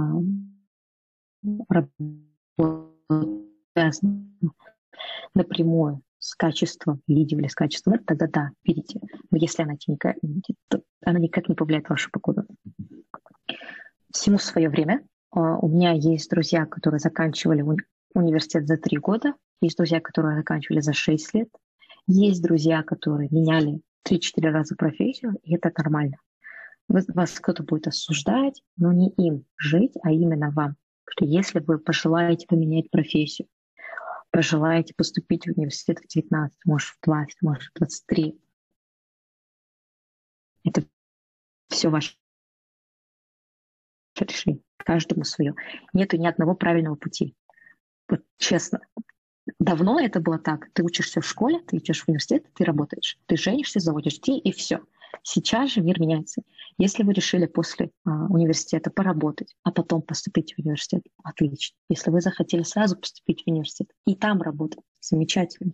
работа 1.68 2.88
напрямую 5.34 6.02
с 6.18 6.34
качеством 6.34 7.00
видео 7.06 7.38
или 7.38 7.46
с 7.46 7.54
качеством, 7.54 7.98
тогда 8.04 8.26
да, 8.26 8.50
видите. 8.64 9.00
Но 9.30 9.38
если 9.38 9.62
она 9.62 9.74
никак, 9.86 10.16
она 11.04 11.18
никак 11.18 11.48
не 11.48 11.54
повлияет 11.54 11.88
вашу 11.88 12.10
погоду 12.10 12.44
всему 14.12 14.38
свое 14.38 14.68
время. 14.68 15.04
А, 15.30 15.58
у 15.58 15.68
меня 15.68 15.92
есть 15.92 16.30
друзья, 16.30 16.66
которые 16.66 16.98
заканчивали 16.98 17.62
уни- 17.62 17.84
университет 18.14 18.66
за 18.66 18.76
три 18.76 18.98
года, 18.98 19.34
есть 19.60 19.76
друзья, 19.76 20.00
которые 20.00 20.36
заканчивали 20.36 20.80
за 20.80 20.92
шесть 20.92 21.34
лет, 21.34 21.48
есть 22.06 22.42
друзья, 22.42 22.82
которые 22.82 23.28
меняли 23.30 23.80
три-четыре 24.02 24.50
раза 24.50 24.74
профессию, 24.76 25.36
и 25.42 25.54
это 25.54 25.72
нормально. 25.76 26.16
Вас 26.88 27.38
кто-то 27.38 27.62
будет 27.62 27.86
осуждать, 27.86 28.62
но 28.76 28.92
не 28.92 29.10
им 29.10 29.44
жить, 29.56 29.92
а 30.02 30.10
именно 30.10 30.50
вам. 30.50 30.76
Что 31.06 31.24
если 31.24 31.60
вы 31.60 31.78
пожелаете 31.78 32.46
поменять 32.46 32.90
профессию, 32.90 33.48
пожелаете 34.30 34.94
поступить 34.94 35.46
в 35.46 35.56
университет 35.56 35.98
в 35.98 36.06
19, 36.06 36.58
может, 36.64 36.88
в 36.90 36.98
20, 37.04 37.42
может, 37.42 37.70
в 37.74 37.78
23, 37.78 38.38
это 40.64 40.84
все 41.68 41.88
ваше 41.88 42.16
решение. 44.18 44.62
Каждому 44.76 45.24
свое. 45.24 45.54
Нету 45.92 46.16
ни 46.16 46.26
одного 46.26 46.54
правильного 46.54 46.94
пути. 46.94 47.34
Вот 48.08 48.22
честно. 48.38 48.80
Давно 49.58 50.00
это 50.00 50.20
было 50.20 50.38
так. 50.38 50.70
Ты 50.72 50.82
учишься 50.82 51.20
в 51.20 51.26
школе, 51.26 51.60
ты 51.60 51.76
идешь 51.76 52.02
в 52.02 52.08
университет, 52.08 52.46
ты 52.54 52.64
работаешь. 52.64 53.18
Ты 53.26 53.36
женишься, 53.36 53.80
заводишь 53.80 54.14
детей, 54.14 54.38
и 54.38 54.52
все. 54.52 54.80
Сейчас 55.22 55.72
же 55.72 55.80
мир 55.80 56.00
меняется. 56.00 56.42
Если 56.78 57.02
вы 57.02 57.12
решили 57.12 57.46
после 57.46 57.90
а, 58.04 58.26
университета 58.26 58.90
поработать, 58.90 59.54
а 59.62 59.72
потом 59.72 60.02
поступить 60.02 60.54
в 60.54 60.60
университет, 60.60 61.02
отлично. 61.22 61.76
Если 61.88 62.10
вы 62.10 62.20
захотели 62.20 62.62
сразу 62.62 62.96
поступить 62.96 63.42
в 63.42 63.50
университет 63.50 63.90
и 64.06 64.14
там 64.14 64.42
работать, 64.42 64.82
замечательно. 65.00 65.72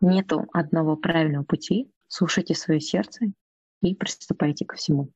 Нету 0.00 0.46
одного 0.52 0.96
правильного 0.96 1.44
пути. 1.44 1.90
Слушайте 2.08 2.54
свое 2.54 2.80
сердце 2.80 3.32
и 3.82 3.94
приступайте 3.94 4.64
ко 4.64 4.76
всему. 4.76 5.10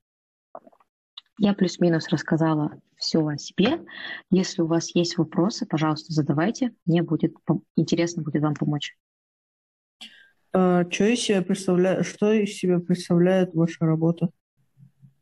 Я 1.38 1.54
плюс-минус 1.54 2.08
рассказала 2.08 2.80
все 2.96 3.26
о 3.26 3.36
себе. 3.36 3.84
Если 4.30 4.62
у 4.62 4.66
вас 4.66 4.94
есть 4.94 5.18
вопросы, 5.18 5.66
пожалуйста, 5.66 6.12
задавайте. 6.12 6.74
Мне 6.86 7.02
будет 7.02 7.34
интересно 7.76 8.22
будет 8.22 8.42
вам 8.42 8.54
помочь. 8.54 8.96
А, 10.54 10.88
что 10.88 11.04
из 11.04 11.20
себя 11.20 11.42
представляет, 11.42 12.06
что 12.06 12.32
из 12.32 12.56
себя 12.56 12.78
представляет 12.78 13.54
ваша 13.54 13.84
работа? 13.84 14.30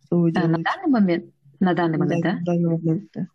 Что 0.04 0.20
вы 0.20 0.32
а, 0.36 0.46
на 0.46 0.58
данный 0.58 0.88
момент, 0.88 1.34
на 1.58 1.74
данный 1.74 1.98
момент, 1.98 2.22
да? 2.22 2.32
да? 2.32 2.38
На 2.38 2.44
данный 2.44 2.70
момент, 2.70 3.10
да. 3.14 3.26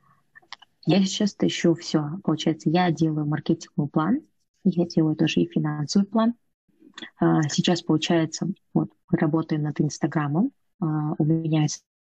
Я 0.86 1.04
сейчас 1.04 1.36
ищу 1.42 1.74
все. 1.74 2.20
Получается, 2.24 2.70
я 2.70 2.92
делаю 2.92 3.26
маркетинговый 3.26 3.90
план, 3.90 4.22
я 4.64 4.86
делаю 4.86 5.16
тоже 5.16 5.42
и 5.42 5.50
финансовый 5.50 6.06
план. 6.06 6.36
А, 7.20 7.42
сейчас, 7.50 7.82
получается, 7.82 8.48
вот, 8.74 8.92
работаю 9.12 9.62
над 9.62 9.82
Инстаграмом. 9.82 10.52
А, 10.80 11.14
у 11.18 11.26
меня 11.26 11.66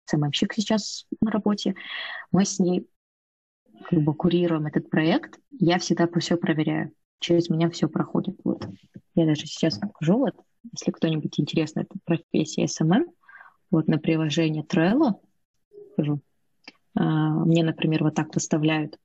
СММщик 0.06 0.52
сейчас 0.54 1.06
на 1.20 1.30
работе. 1.30 1.76
Мы 2.32 2.44
с 2.44 2.58
ней 2.58 2.88
как 3.88 4.00
бы 4.00 4.14
курируем 4.14 4.66
этот 4.66 4.90
проект. 4.90 5.38
Я 5.50 5.78
всегда 5.78 6.08
все 6.18 6.36
проверяю. 6.36 6.92
Через 7.20 7.48
меня 7.48 7.70
все 7.70 7.88
проходит. 7.88 8.38
Вот. 8.44 8.68
Я 9.16 9.25
даже 9.26 9.46
сейчас 9.46 9.78
покажу, 9.78 10.18
вот, 10.18 10.35
если 10.73 10.90
кто-нибудь 10.90 11.40
интересно, 11.40 11.80
это 11.80 11.94
профессия 12.04 12.66
SMM, 12.66 13.06
вот 13.70 13.88
на 13.88 13.99
приложение 13.99 14.62
Trello, 14.62 15.20
скажу, 15.92 16.20
а, 16.94 17.30
мне, 17.44 17.64
например, 17.64 18.04
вот 18.04 18.14
так 18.14 18.35
выставляют 18.35 18.99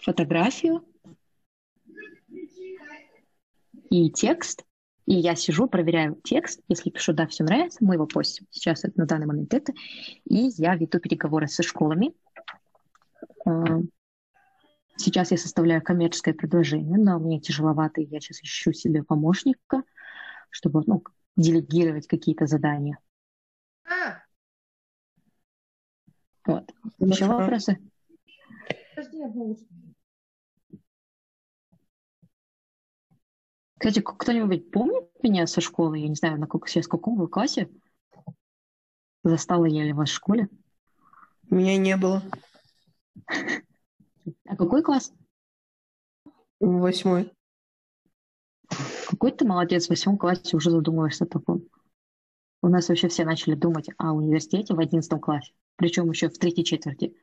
фотографию 0.00 0.82
и 3.90 4.10
текст, 4.10 4.64
и 5.04 5.14
я 5.14 5.36
сижу, 5.36 5.68
проверяю 5.68 6.18
текст, 6.24 6.60
если 6.66 6.90
пишу 6.90 7.12
«да, 7.12 7.26
все 7.26 7.44
нравится», 7.44 7.84
мы 7.84 7.94
его 7.94 8.06
постим. 8.06 8.46
Сейчас 8.50 8.82
это, 8.82 8.98
на 8.98 9.06
данный 9.06 9.26
момент 9.26 9.54
это. 9.54 9.72
И 10.24 10.50
я 10.56 10.74
веду 10.74 10.98
переговоры 10.98 11.46
со 11.46 11.62
школами. 11.62 12.12
Сейчас 14.96 15.30
я 15.30 15.36
составляю 15.36 15.82
коммерческое 15.82 16.34
предложение, 16.34 16.98
но 16.98 17.18
мне 17.18 17.40
тяжеловато, 17.40 18.00
и 18.00 18.06
я 18.06 18.20
сейчас 18.20 18.42
ищу 18.42 18.72
себе 18.72 19.02
помощника, 19.02 19.82
чтобы 20.50 20.82
ну, 20.86 21.02
делегировать 21.36 22.06
какие-то 22.06 22.46
задания. 22.46 22.98
А! 23.84 24.22
Вот. 26.46 26.72
Ну, 26.98 27.08
Еще 27.08 27.26
вопросы? 27.26 27.78
Кстати, 33.78 34.00
кто-нибудь 34.00 34.70
помнит 34.70 35.04
меня 35.22 35.46
со 35.46 35.60
школы? 35.60 35.98
Я 35.98 36.08
не 36.08 36.14
знаю, 36.14 36.38
на 36.38 36.46
каком, 36.46 36.66
сейчас 36.66 36.86
в 36.86 36.90
каком 36.90 37.16
вы 37.16 37.28
классе? 37.28 37.68
Застала 39.22 39.66
я 39.66 39.84
ли 39.84 39.92
вас 39.92 40.08
в 40.08 40.14
школе? 40.14 40.48
Меня 41.50 41.76
не 41.76 41.96
было. 41.96 42.22
А 44.46 44.56
какой 44.56 44.82
класс? 44.82 45.12
Восьмой. 46.60 47.32
Какой 49.08 49.32
ты 49.32 49.44
молодец, 49.44 49.86
в 49.86 49.90
восьмом 49.90 50.18
классе 50.18 50.56
уже 50.56 50.70
задумываешься 50.70 51.24
о 51.24 51.28
таком. 51.28 51.68
У 52.62 52.68
нас 52.68 52.88
вообще 52.88 53.08
все 53.08 53.24
начали 53.24 53.54
думать 53.54 53.88
о 53.98 54.12
университете 54.12 54.74
в 54.74 54.80
одиннадцатом 54.80 55.20
классе, 55.20 55.52
причем 55.76 56.10
еще 56.10 56.28
в 56.28 56.38
третьей 56.38 56.64
четверти. 56.64 57.14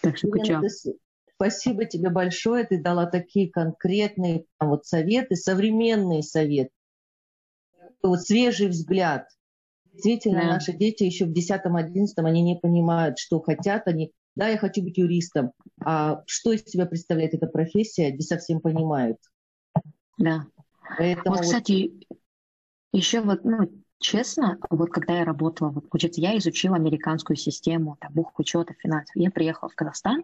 Так 0.00 0.16
что 0.16 0.28
Елена, 0.28 0.66
Спасибо 1.34 1.84
тебе 1.84 2.10
большое, 2.10 2.64
ты 2.64 2.82
дала 2.82 3.06
такие 3.06 3.48
конкретные 3.48 4.46
вот 4.58 4.86
советы, 4.86 5.36
современные 5.36 6.24
советы, 6.24 6.72
вот 8.02 8.22
свежий 8.22 8.66
взгляд. 8.66 9.28
Действительно, 9.98 10.42
да. 10.42 10.48
наши 10.54 10.72
дети 10.72 11.02
еще 11.02 11.26
в 11.26 11.32
10-11 11.32 12.06
они 12.18 12.42
не 12.42 12.56
понимают, 12.56 13.18
что 13.18 13.40
хотят 13.40 13.88
они. 13.88 14.12
Да, 14.36 14.46
я 14.48 14.56
хочу 14.56 14.82
быть 14.82 14.96
юристом, 14.96 15.50
а 15.84 16.22
что 16.26 16.52
из 16.52 16.62
себя 16.62 16.86
представляет 16.86 17.34
эта 17.34 17.48
профессия, 17.48 18.12
не 18.12 18.20
совсем 18.20 18.60
понимают. 18.60 19.18
Да. 20.16 20.46
Поэтому 20.96 21.34
вот, 21.34 21.40
кстати, 21.40 21.90
вот... 22.08 22.18
еще 22.92 23.20
вот, 23.20 23.44
ну, 23.44 23.68
честно, 23.98 24.58
вот 24.70 24.90
когда 24.90 25.18
я 25.18 25.24
работала, 25.24 25.70
вот, 25.70 25.90
получается, 25.90 26.20
я 26.20 26.38
изучила 26.38 26.76
американскую 26.76 27.36
систему, 27.36 27.96
там, 28.00 28.12
бухучета, 28.12 28.74
финансов. 28.78 29.16
Я 29.16 29.32
приехала 29.32 29.68
в 29.68 29.74
Казахстан, 29.74 30.22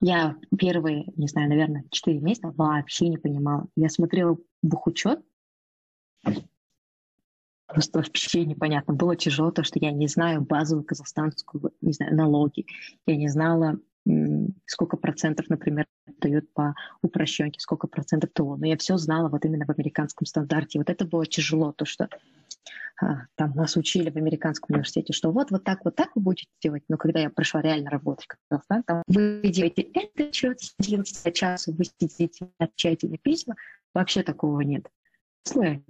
я 0.00 0.36
первые, 0.56 1.06
не 1.16 1.26
знаю, 1.26 1.48
наверное, 1.48 1.84
4 1.90 2.20
месяца 2.20 2.52
вообще 2.56 3.08
не 3.08 3.18
понимала. 3.18 3.66
Я 3.74 3.88
смотрела 3.88 4.38
бухучет, 4.62 5.20
Просто 7.66 7.98
вообще 7.98 8.44
непонятно. 8.44 8.94
Было 8.94 9.16
тяжело 9.16 9.50
то, 9.50 9.64
что 9.64 9.78
я 9.80 9.90
не 9.90 10.06
знаю 10.06 10.42
базовую 10.42 10.84
казахстанскую, 10.84 11.72
не 11.80 11.92
знаю, 11.92 12.14
налоги. 12.14 12.66
Я 13.06 13.16
не 13.16 13.28
знала, 13.28 13.78
сколько 14.66 14.96
процентов, 14.96 15.48
например, 15.48 15.86
дают 16.20 16.52
по 16.52 16.74
упрощенке, 17.02 17.60
сколько 17.60 17.88
процентов 17.88 18.30
ТО. 18.32 18.56
Но 18.56 18.66
я 18.66 18.76
все 18.76 18.96
знала 18.96 19.28
вот 19.28 19.44
именно 19.44 19.66
в 19.66 19.70
американском 19.70 20.26
стандарте. 20.26 20.78
Вот 20.78 20.90
это 20.90 21.04
было 21.04 21.26
тяжело, 21.26 21.72
то, 21.72 21.84
что 21.84 22.08
а, 23.02 23.26
там 23.34 23.52
нас 23.54 23.76
учили 23.76 24.10
в 24.10 24.16
американском 24.16 24.74
университете, 24.74 25.12
что 25.12 25.30
вот, 25.30 25.50
вот 25.50 25.64
так, 25.64 25.84
вот 25.84 25.96
так 25.96 26.10
вы 26.14 26.22
будете 26.22 26.48
делать. 26.62 26.84
Но 26.88 26.96
когда 26.96 27.20
я 27.20 27.30
пришла 27.30 27.60
реально 27.60 27.90
работать 27.90 28.26
в 28.26 28.48
Казахстан, 28.48 28.82
там 28.84 29.02
вы 29.06 29.42
делаете 29.44 29.82
это, 29.82 30.32
что 30.32 30.54
11 30.78 31.34
часу 31.34 31.74
вы 31.74 31.84
сидите, 31.84 32.48
отвечаете 32.58 33.08
на 33.08 33.18
письма, 33.18 33.56
вообще 33.92 34.22
такого 34.22 34.60
нет. 34.60 34.86
Слышь, 35.42 35.80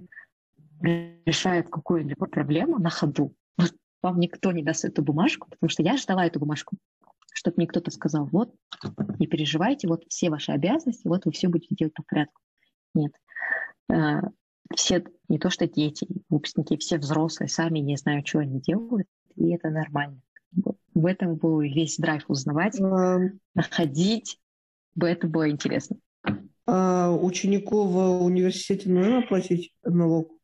решает 0.81 1.69
какую-либо 1.69 2.27
проблему 2.27 2.79
на 2.79 2.91
ходу. 2.91 3.35
Вам 4.03 4.21
никто 4.21 4.53
не 4.53 4.63
даст 4.63 4.85
эту 4.85 5.03
бумажку, 5.03 5.49
потому 5.49 5.69
что 5.69 5.83
я 5.83 5.97
ждала 5.97 6.27
эту 6.27 6.39
бумажку, 6.39 6.77
чтобы 7.33 7.57
мне 7.59 7.67
кто-то 7.67 7.91
сказал, 7.91 8.27
вот, 8.27 8.55
не 9.19 9.27
переживайте, 9.27 9.89
вот 9.89 10.05
все 10.09 10.31
ваши 10.31 10.53
обязанности, 10.53 11.09
вот 11.09 11.25
вы 11.25 11.33
все 11.33 11.49
будете 11.49 11.75
делать 11.75 11.95
по 11.95 12.03
порядку. 12.03 12.41
Нет. 12.95 13.13
А, 13.91 14.23
все, 14.75 15.05
не 15.29 15.39
то 15.39 15.51
что 15.51 15.67
дети, 15.67 16.07
выпускники, 16.29 16.77
все 16.77 16.99
взрослые 16.99 17.49
сами 17.49 17.81
не 17.81 17.97
знают, 17.97 18.27
что 18.27 18.41
они 18.41 18.61
делают, 18.61 19.09
и 19.35 19.53
это 19.53 19.71
нормально. 19.71 20.21
В 20.95 21.07
этом 21.07 21.37
был 21.37 21.61
весь 21.61 21.99
драйв 21.99 22.25
узнавать, 22.29 22.79
находить, 23.55 24.41
это 24.99 25.27
было 25.27 25.51
интересно. 25.51 25.97
А 26.67 27.13
ученику 27.13 27.85
в 27.85 28.25
университете 28.25 28.89
нужно 28.91 29.23
платить 29.23 29.73
налог? 29.85 30.36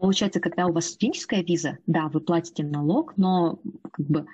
Получается, 0.00 0.40
когда 0.40 0.66
у 0.66 0.72
вас 0.72 0.86
студенческая 0.86 1.42
виза, 1.42 1.78
да, 1.86 2.08
вы 2.08 2.20
платите 2.20 2.64
налог, 2.64 3.16
но 3.18 3.60
как 3.92 4.06
бы 4.06 4.26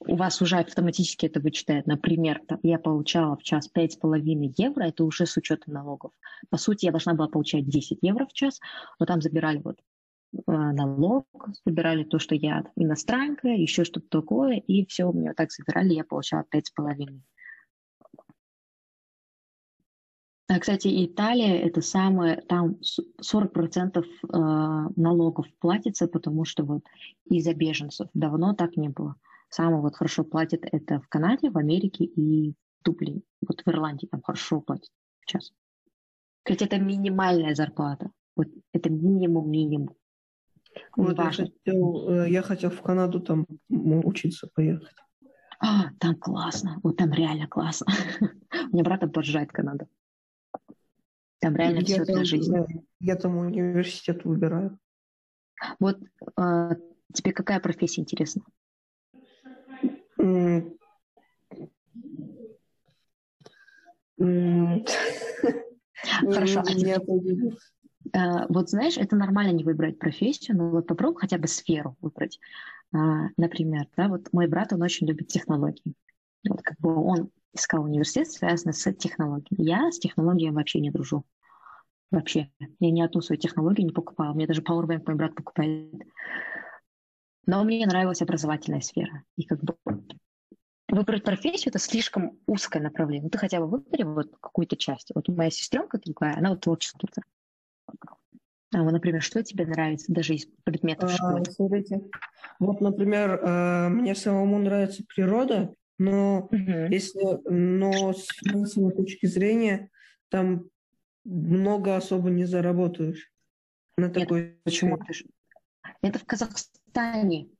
у 0.00 0.16
вас 0.16 0.40
уже 0.40 0.56
автоматически 0.56 1.26
это 1.26 1.40
вычитает. 1.40 1.86
Например, 1.86 2.40
я 2.62 2.78
получала 2.78 3.36
в 3.36 3.42
час 3.42 3.68
5,5 3.72 4.54
евро, 4.56 4.84
это 4.84 5.04
уже 5.04 5.26
с 5.26 5.36
учетом 5.36 5.74
налогов. 5.74 6.12
По 6.48 6.56
сути, 6.56 6.86
я 6.86 6.90
должна 6.90 7.12
была 7.12 7.28
получать 7.28 7.68
10 7.68 7.98
евро 8.00 8.26
в 8.26 8.32
час, 8.32 8.60
но 8.98 9.04
там 9.04 9.20
забирали 9.20 9.58
вот 9.58 9.76
э, 10.32 10.38
налог, 10.46 11.26
забирали 11.66 12.04
то, 12.04 12.18
что 12.18 12.34
я 12.34 12.64
иностранка, 12.76 13.48
еще 13.48 13.84
что-то 13.84 14.08
такое, 14.08 14.56
и 14.56 14.86
все 14.86 15.04
у 15.04 15.12
меня 15.12 15.34
так 15.34 15.52
забирали, 15.52 15.92
я 15.92 16.04
получала 16.04 16.46
5,5. 16.50 17.20
Кстати, 20.58 21.06
Италия 21.06 21.60
это 21.60 21.80
самое, 21.80 22.40
там 22.48 22.78
40% 23.22 23.98
э, 23.98 24.04
налогов 24.96 25.46
платится, 25.60 26.08
потому 26.08 26.44
что 26.44 26.64
вот 26.64 26.82
из-за 27.26 27.54
беженцев 27.54 28.08
давно 28.14 28.54
так 28.54 28.76
не 28.76 28.88
было. 28.88 29.14
Самое 29.48 29.80
вот 29.80 29.94
хорошо 29.94 30.24
платят 30.24 30.62
это 30.62 31.00
в 31.00 31.08
Канаде, 31.08 31.50
в 31.50 31.58
Америке 31.58 32.04
и 32.04 32.52
в 32.52 32.84
Дублине. 32.84 33.22
Вот 33.46 33.62
в 33.64 33.68
Ирландии 33.68 34.06
там 34.06 34.22
хорошо 34.22 34.60
платят 34.60 34.90
сейчас. 35.24 35.52
Кстати, 36.42 36.64
это 36.64 36.78
минимальная 36.78 37.54
зарплата. 37.54 38.10
Вот 38.34 38.48
это 38.72 38.90
минимум-минимум. 38.90 39.94
Вот 40.96 41.18
я 41.18 41.30
хотел, 41.30 42.08
э, 42.08 42.30
я 42.30 42.42
хотел 42.42 42.70
в 42.70 42.80
Канаду 42.82 43.20
там 43.20 43.46
учиться 43.68 44.48
поехать. 44.54 44.94
А, 45.60 45.90
там 45.98 46.14
классно. 46.16 46.80
Вот 46.82 46.96
там 46.96 47.12
реально 47.12 47.46
классно. 47.46 47.86
У 48.70 48.74
меня 48.74 48.84
брат 48.84 49.02
обожает 49.02 49.52
Канаду. 49.52 49.86
Там 51.40 51.56
реально 51.56 51.78
я 51.78 51.84
все 51.84 52.04
для 52.04 52.24
жизни. 52.24 52.84
Я 53.00 53.16
там 53.16 53.38
университет 53.38 54.24
выбираю. 54.24 54.78
Вот 55.78 55.98
э, 56.36 56.70
тебе 57.12 57.32
какая 57.32 57.60
профессия 57.60 58.02
интересна? 58.02 58.42
Хорошо. 66.22 66.62
А 68.12 68.46
вот 68.48 68.70
знаешь, 68.70 68.96
это 68.96 69.16
нормально 69.16 69.52
не 69.52 69.64
выбрать 69.64 69.98
профессию, 69.98 70.56
но 70.56 70.70
вот 70.70 70.86
попробуй 70.86 71.20
хотя 71.20 71.38
бы 71.38 71.46
сферу 71.46 71.96
выбрать. 72.00 72.38
А, 72.92 73.28
например, 73.36 73.86
да, 73.96 74.08
вот 74.08 74.32
мой 74.32 74.46
брат, 74.46 74.72
он 74.72 74.82
очень 74.82 75.06
любит 75.06 75.28
технологии. 75.28 75.94
Вот 76.48 76.62
как 76.62 76.78
бы 76.78 76.94
он 76.94 77.30
искал 77.52 77.84
университет, 77.84 78.30
связанный 78.30 78.74
с 78.74 78.92
технологией. 78.94 79.64
Я 79.64 79.90
с 79.90 79.98
технологией 79.98 80.50
вообще 80.50 80.80
не 80.80 80.90
дружу. 80.90 81.24
Вообще. 82.10 82.50
Я 82.80 82.90
ни 82.90 83.00
одну 83.00 83.20
свою 83.20 83.40
технологию 83.40 83.86
не 83.86 83.92
покупала. 83.92 84.32
Мне 84.34 84.46
даже 84.46 84.62
Powerbank 84.62 85.02
мой 85.06 85.16
брат 85.16 85.34
покупает. 85.34 86.02
Но 87.46 87.62
мне 87.64 87.86
нравилась 87.86 88.22
образовательная 88.22 88.80
сфера. 88.80 89.22
И 89.36 89.44
как 89.44 89.62
бы 89.62 89.76
выбрать 90.88 91.24
профессию– 91.24 91.68
это 91.70 91.78
слишком 91.78 92.38
узкое 92.46 92.82
направление. 92.82 93.24
Ну, 93.24 93.30
ты 93.30 93.38
хотя 93.38 93.60
бы 93.60 93.68
выбери 93.68 94.02
вот 94.02 94.36
какую-то 94.40 94.76
часть. 94.76 95.12
Вот 95.14 95.28
моя 95.28 95.50
сестренка 95.50 95.98
другая, 95.98 96.36
она 96.36 96.50
вот 96.50 96.60
творческий. 96.60 97.08
А 98.72 98.82
вот, 98.84 98.92
например, 98.92 99.20
что 99.20 99.42
тебе 99.42 99.66
нравится 99.66 100.12
даже 100.12 100.34
из 100.34 100.46
предметов? 100.64 101.12
А, 101.20 101.44
смотрите, 101.44 102.02
вот, 102.60 102.80
например, 102.80 103.40
э, 103.42 103.88
мне 103.88 104.14
самому 104.14 104.58
нравится 104.58 105.02
природа, 105.12 105.74
но 106.00 106.48
угу. 106.50 106.56
если, 106.88 107.38
но 107.44 108.14
с 108.14 108.26
финансовой 108.28 108.94
точки 108.94 109.26
зрения 109.26 109.90
там 110.30 110.70
много 111.24 111.94
особо 111.94 112.30
не 112.30 112.46
заработаешь 112.46 113.30
на 113.98 114.06
Нет, 114.06 114.14
такой. 114.14 114.58
Почему? 114.64 114.98
Это 116.00 116.18
в 116.18 116.24
Казахстане. 116.24 117.50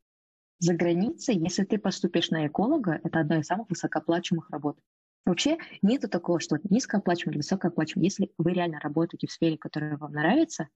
За 0.58 0.74
границей, 0.74 1.36
если 1.36 1.64
ты 1.64 1.78
поступишь 1.78 2.30
на 2.30 2.46
эколога, 2.46 2.98
это 3.04 3.20
одна 3.20 3.40
из 3.40 3.46
самых 3.46 3.68
высокооплачиваемых 3.68 4.48
работ. 4.48 4.78
Вообще 5.26 5.58
нету 5.82 6.08
такого, 6.08 6.40
что 6.40 6.58
низкооплачиваемый 6.64 7.34
или 7.34 7.42
высокооплачиваемый. 7.42 8.06
Если 8.06 8.32
вы 8.38 8.52
реально 8.54 8.80
работаете 8.80 9.26
в 9.26 9.32
сфере, 9.32 9.58
которая 9.58 9.98
вам 9.98 10.12
нравится, 10.12 10.68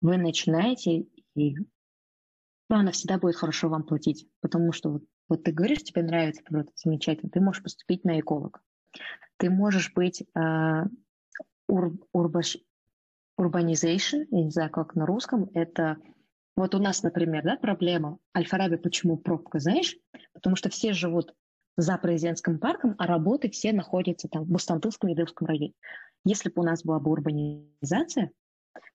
вы 0.00 0.18
начинаете, 0.18 1.06
и 1.34 1.56
ну, 1.56 2.76
она 2.76 2.92
всегда 2.92 3.18
будет 3.18 3.34
хорошо 3.34 3.68
вам 3.68 3.82
платить. 3.82 4.28
Потому 4.40 4.72
что 4.72 5.00
вот, 5.28 5.44
ты 5.44 5.52
говоришь, 5.52 5.82
тебе 5.82 6.02
нравится 6.02 6.42
природа, 6.42 6.70
замечательно, 6.74 7.30
ты 7.30 7.40
можешь 7.40 7.62
поступить 7.62 8.04
на 8.04 8.20
эколог. 8.20 8.62
Ты 9.38 9.50
можешь 9.50 9.92
быть 9.92 10.22
э, 10.22 10.82
ур, 11.68 11.92
урбаш, 12.12 12.58
urbanization, 13.40 14.26
я 14.30 14.44
не 14.44 14.50
знаю, 14.50 14.70
как 14.70 14.94
на 14.94 15.06
русском, 15.06 15.50
это 15.54 15.98
вот 16.56 16.74
у 16.74 16.78
нас, 16.78 17.02
например, 17.02 17.42
да, 17.42 17.56
проблема 17.56 18.18
Альфараби, 18.36 18.76
почему 18.76 19.16
пробка, 19.16 19.58
знаешь? 19.58 19.96
Потому 20.32 20.54
что 20.54 20.68
все 20.68 20.92
живут 20.92 21.34
за 21.76 21.98
президентским 21.98 22.60
парком, 22.60 22.94
а 22.98 23.06
работы 23.06 23.50
все 23.50 23.72
находятся 23.72 24.28
там 24.28 24.44
в 24.44 24.48
Бустантылском 24.48 25.10
и 25.10 25.16
Дывском 25.16 25.48
районе. 25.48 25.72
Если 26.24 26.48
бы 26.48 26.62
у 26.62 26.64
нас 26.64 26.84
была 26.84 27.00
бы 27.00 27.10
урбанизация, 27.10 28.30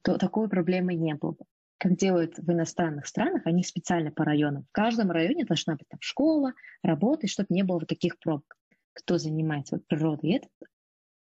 то 0.02 0.18
такой 0.18 0.48
проблемы 0.48 0.94
не 0.94 1.14
было 1.16 1.32
бы. 1.32 1.46
Как 1.80 1.96
делают 1.96 2.38
в 2.38 2.52
иностранных 2.52 3.08
странах, 3.08 3.44
они 3.46 3.64
специально 3.64 4.12
по 4.12 4.26
районам. 4.26 4.64
В 4.64 4.72
каждом 4.74 5.12
районе 5.12 5.46
должна 5.46 5.76
быть 5.76 5.88
там 5.88 6.00
школа, 6.02 6.54
работа, 6.84 7.28
чтобы 7.28 7.48
не 7.52 7.64
было 7.64 7.80
вот 7.80 7.88
таких 7.88 8.20
пробок. 8.20 8.58
Кто 8.94 9.18
занимается 9.18 9.78
вот 9.78 9.88
природой, 9.88 10.32
это 10.34 10.48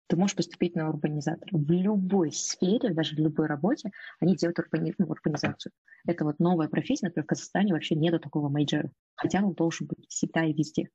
ты 0.09 0.17
можешь 0.17 0.37
поступить 0.37 0.75
на 0.75 0.89
урбанизатора. 0.89 1.51
В 1.53 1.71
любой 1.71 2.33
сфере, 2.33 2.95
даже 2.95 3.15
в 3.15 3.19
любой 3.19 3.47
работе, 3.47 3.91
они 4.21 4.37
делают 4.37 4.59
урбани... 4.59 4.95
ну, 4.97 5.07
урбанизацию. 5.07 5.71
Это 6.07 6.25
вот 6.25 6.39
новая 6.39 6.69
профессия, 6.69 7.07
например, 7.07 7.25
в 7.25 7.29
Казахстане 7.29 7.75
вообще 7.75 7.95
нету 7.95 8.19
такого 8.19 8.49
мейджора, 8.49 8.91
хотя 9.17 9.45
он 9.45 9.53
должен 9.53 9.87
быть 9.87 10.07
всегда 10.09 10.45
и 10.45 10.55
везде. 10.55 10.89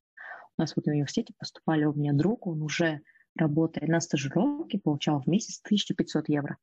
У 0.58 0.62
нас 0.62 0.76
вот 0.76 0.86
в 0.86 0.90
университете 0.90 1.34
поступали 1.38 1.86
у 1.86 1.94
меня 1.94 2.14
друг, 2.14 2.48
он 2.48 2.64
уже 2.64 3.02
работая 3.36 3.88
на 3.88 4.00
стажировке, 4.00 4.80
получал 4.80 5.22
в 5.22 5.28
месяц 5.28 5.62
1500 5.64 6.30
евро. 6.30 6.58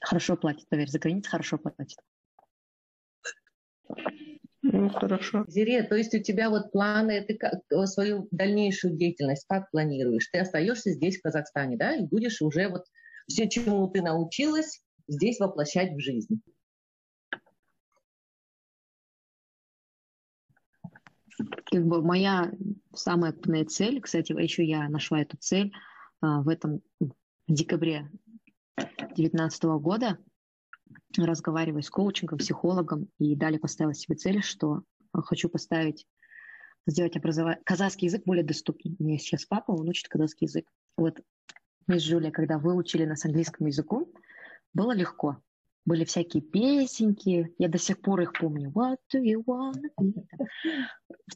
Хорошо 0.00 0.36
платит, 0.36 0.68
поверь, 0.68 0.88
за 0.88 0.98
границей 0.98 1.30
хорошо 1.30 1.58
платит. 1.58 1.98
Ну, 4.62 4.88
хорошо. 4.88 5.44
Зире, 5.48 5.84
то 5.84 5.94
есть 5.94 6.14
у 6.14 6.22
тебя 6.22 6.50
вот 6.50 6.72
планы, 6.72 7.24
ты 7.24 7.36
как, 7.36 7.60
свою 7.86 8.26
дальнейшую 8.30 8.96
деятельность 8.96 9.46
как 9.48 9.70
планируешь? 9.70 10.28
Ты 10.32 10.40
остаешься 10.40 10.90
здесь, 10.90 11.18
в 11.18 11.22
Казахстане, 11.22 11.76
да, 11.76 11.94
и 11.94 12.04
будешь 12.04 12.42
уже 12.42 12.68
вот 12.68 12.84
все, 13.28 13.48
чему 13.48 13.88
ты 13.88 14.02
научилась, 14.02 14.82
здесь 15.08 15.38
воплощать 15.38 15.92
в 15.92 16.00
жизнь? 16.00 16.40
Как 21.66 21.86
бы 21.86 22.02
моя 22.02 22.50
самая 22.94 23.32
активная 23.32 23.66
цель, 23.66 24.00
кстати, 24.00 24.32
еще 24.32 24.64
я 24.64 24.88
нашла 24.88 25.20
эту 25.20 25.36
цель 25.36 25.72
а, 26.20 26.40
в 26.42 26.48
этом 26.48 26.80
декабре 27.46 28.10
2019 28.76 29.64
года, 29.80 30.18
разговаривая 31.16 31.82
с 31.82 31.90
коучингом, 31.90 32.38
психологом, 32.38 33.08
и 33.18 33.34
далее 33.34 33.58
поставила 33.58 33.94
себе 33.94 34.16
цель, 34.16 34.42
что 34.42 34.82
хочу 35.12 35.48
поставить, 35.48 36.06
сделать 36.86 37.16
образование, 37.16 37.62
казахский 37.64 38.06
язык 38.06 38.24
более 38.24 38.44
доступным. 38.44 38.96
У 38.98 39.04
меня 39.04 39.18
сейчас 39.18 39.46
папа, 39.46 39.72
он 39.72 39.88
учит 39.88 40.08
казахский 40.08 40.46
язык. 40.46 40.66
Вот 40.96 41.20
мы 41.86 41.98
с 41.98 42.02
Жюлей, 42.02 42.30
когда 42.30 42.58
выучили 42.58 43.04
нас 43.04 43.24
английскому 43.24 43.68
языку, 43.68 44.12
было 44.74 44.92
легко. 44.92 45.40
Были 45.84 46.04
всякие 46.04 46.42
песенки, 46.42 47.54
я 47.58 47.68
до 47.68 47.78
сих 47.78 48.00
пор 48.00 48.20
их 48.20 48.32
помню. 48.32 48.70
What 48.70 48.98
do 49.14 49.22
you 49.22 49.44
want? 49.44 49.80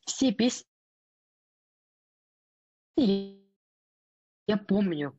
Все 0.07 0.33
песни 0.33 0.67
я 4.47 4.57
помню. 4.57 5.19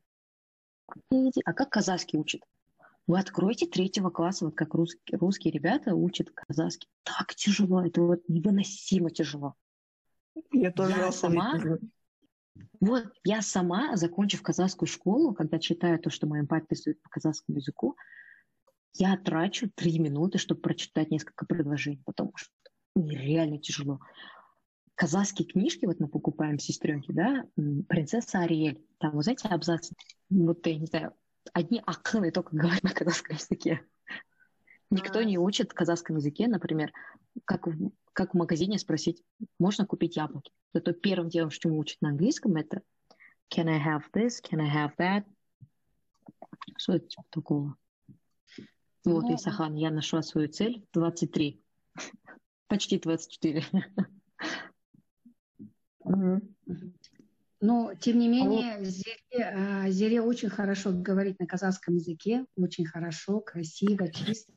А 1.44 1.52
как 1.52 1.70
казахский 1.70 2.18
учат? 2.18 2.42
Вы 3.06 3.18
откройте 3.18 3.66
третьего 3.66 4.10
класса, 4.10 4.44
вот 4.44 4.54
как 4.54 4.74
русские, 4.74 5.18
русские 5.18 5.52
ребята 5.52 5.94
учат 5.94 6.30
казахский. 6.30 6.88
Так 7.02 7.34
тяжело, 7.34 7.84
это 7.84 8.00
вот 8.00 8.28
невыносимо 8.28 9.10
тяжело. 9.10 9.54
Я 10.52 10.70
тоже 10.70 10.96
я 10.96 11.12
сама, 11.12 11.60
вот 12.80 13.12
я 13.24 13.42
сама, 13.42 13.96
закончив 13.96 14.42
казахскую 14.42 14.88
школу, 14.88 15.34
когда 15.34 15.58
читаю 15.58 15.98
то, 15.98 16.10
что 16.10 16.26
моим 16.26 16.46
папе 16.46 16.66
пишет 16.68 17.02
по 17.02 17.10
казахскому 17.10 17.58
языку, 17.58 17.96
я 18.94 19.16
трачу 19.16 19.70
три 19.74 19.98
минуты, 19.98 20.38
чтобы 20.38 20.60
прочитать 20.60 21.10
несколько 21.10 21.46
предложений, 21.46 22.02
потому 22.04 22.32
что 22.36 22.50
нереально 22.94 23.58
тяжело. 23.58 24.00
Казахские 25.02 25.48
книжки, 25.48 25.84
вот 25.84 25.98
мы 25.98 26.06
покупаем 26.06 26.60
сестренки, 26.60 27.10
да, 27.10 27.44
принцесса 27.88 28.38
Ариэль, 28.38 28.86
там, 28.98 29.16
вы 29.16 29.24
знаете, 29.24 29.48
абзац, 29.48 29.90
вот, 30.30 30.64
я 30.64 30.78
не 30.78 30.86
знаю, 30.86 31.12
одни 31.52 31.82
акыны 31.84 32.30
только 32.30 32.54
говорят 32.56 32.84
на 32.84 32.94
казахском 32.94 33.34
языке. 33.34 33.84
Никто 34.90 35.18
а. 35.18 35.24
не 35.24 35.38
учит 35.38 35.72
казахском 35.72 36.18
языке, 36.18 36.46
например, 36.46 36.92
как 37.46 37.66
в, 37.66 37.90
как 38.12 38.34
в 38.34 38.36
магазине 38.36 38.78
спросить, 38.78 39.24
можно 39.58 39.86
купить 39.86 40.14
яблоки. 40.14 40.52
Зато 40.72 40.92
первым 40.92 41.30
делом, 41.30 41.50
что 41.50 41.68
учат 41.70 42.00
на 42.00 42.10
английском, 42.10 42.54
это 42.54 42.82
can 43.52 43.68
I 43.68 43.84
have 43.84 44.04
this, 44.14 44.34
can 44.40 44.60
I 44.60 44.86
have 44.86 44.92
that? 44.98 45.24
Что 46.76 46.92
это 46.92 47.08
типа 47.08 47.24
такого? 47.30 47.76
Вот, 49.04 49.24
ну, 49.24 49.34
Исахан, 49.34 49.74
я 49.74 49.90
нашла 49.90 50.22
свою 50.22 50.46
цель 50.46 50.86
23. 50.92 51.60
Почти 52.68 53.00
24. 53.00 53.66
Угу. 56.12 56.92
Но, 57.60 57.94
тем 57.94 58.18
не 58.18 58.28
менее, 58.28 58.84
Зире, 58.84 59.44
а, 59.44 59.88
Зире 59.88 60.20
очень 60.20 60.48
хорошо 60.48 60.90
говорит 60.92 61.38
на 61.38 61.46
казахском 61.46 61.94
языке, 61.94 62.44
очень 62.56 62.84
хорошо, 62.84 63.40
красиво, 63.40 64.10
чисто. 64.12 64.52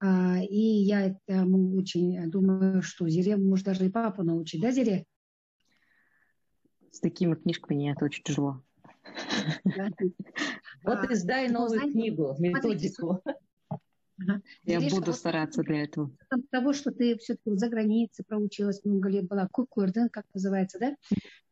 А, 0.00 0.38
и 0.42 0.58
я 0.58 1.16
этому 1.26 1.76
очень 1.76 2.28
думаю, 2.28 2.82
что 2.82 3.08
Зире 3.08 3.36
может 3.36 3.66
даже 3.66 3.86
и 3.86 3.90
папу 3.90 4.24
научить, 4.24 4.60
да, 4.60 4.72
Зире? 4.72 5.04
С 6.90 6.98
такими 6.98 7.36
книжками 7.36 7.76
нет, 7.76 8.02
очень 8.02 8.24
тяжело. 8.24 8.62
Вот 10.82 11.10
издай 11.10 11.48
ну, 11.48 11.60
новую 11.60 11.92
книгу, 11.92 12.34
методику. 12.38 13.22
Я 14.64 14.78
Видишь, 14.78 14.92
буду 14.92 15.12
стараться 15.12 15.62
для 15.62 15.84
этого. 15.84 16.10
Того, 16.50 16.72
что 16.72 16.90
ты 16.90 17.16
все-таки 17.18 17.56
за 17.56 17.68
границей 17.68 18.24
проучилась 18.26 18.84
много 18.84 19.08
лет, 19.08 19.26
была 19.26 19.48
кукурден, 19.50 20.08
как 20.08 20.24
называется, 20.34 20.78
да? 20.78 20.96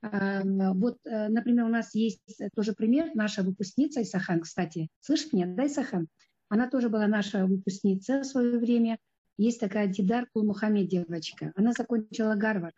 А, 0.03 0.43
вот, 0.75 0.99
э, 1.05 1.29
например, 1.29 1.65
у 1.65 1.69
нас 1.69 1.95
есть 1.95 2.21
тоже 2.55 2.73
пример, 2.73 3.11
наша 3.15 3.43
выпускница 3.43 4.03
Исахан, 4.03 4.41
кстати. 4.41 4.89
Слышишь 5.01 5.33
меня, 5.33 5.47
да, 5.47 5.67
Исахан? 5.67 6.09
Она 6.49 6.69
тоже 6.69 6.89
была 6.89 7.07
наша 7.07 7.47
выпускница 7.47 8.21
в 8.21 8.27
свое 8.27 8.59
время. 8.59 8.99
Есть 9.37 9.61
такая 9.61 9.87
Дидар 9.87 10.27
Кулмухамед 10.33 10.89
девочка. 10.89 11.53
Она 11.57 11.73
закончила 11.73 12.35
Гарвард. 12.35 12.75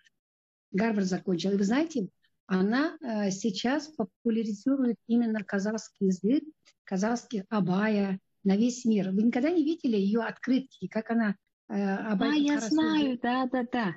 Гарвард 0.73 1.07
закончила. 1.07 1.53
И 1.53 1.57
вы 1.57 1.65
знаете, 1.65 2.09
она 2.47 2.97
э, 3.01 3.31
сейчас 3.31 3.89
популяризирует 3.89 4.97
именно 5.07 5.43
казахский 5.45 6.09
язык, 6.09 6.45
казахский 6.85 7.45
абая, 7.49 8.19
на 8.45 8.57
весь 8.57 8.85
мир. 8.85 9.11
Вы 9.11 9.23
никогда 9.23 9.51
не 9.51 9.65
видели 9.65 9.97
ее 9.97 10.21
открытки, 10.21 10.89
как 10.89 11.11
она 11.11 11.37
э, 11.69 11.75
об 11.75 12.23
А, 12.23 12.35
я 12.35 12.61
знаю, 12.61 13.19
да, 13.21 13.47
да, 13.47 13.65
да. 13.71 13.97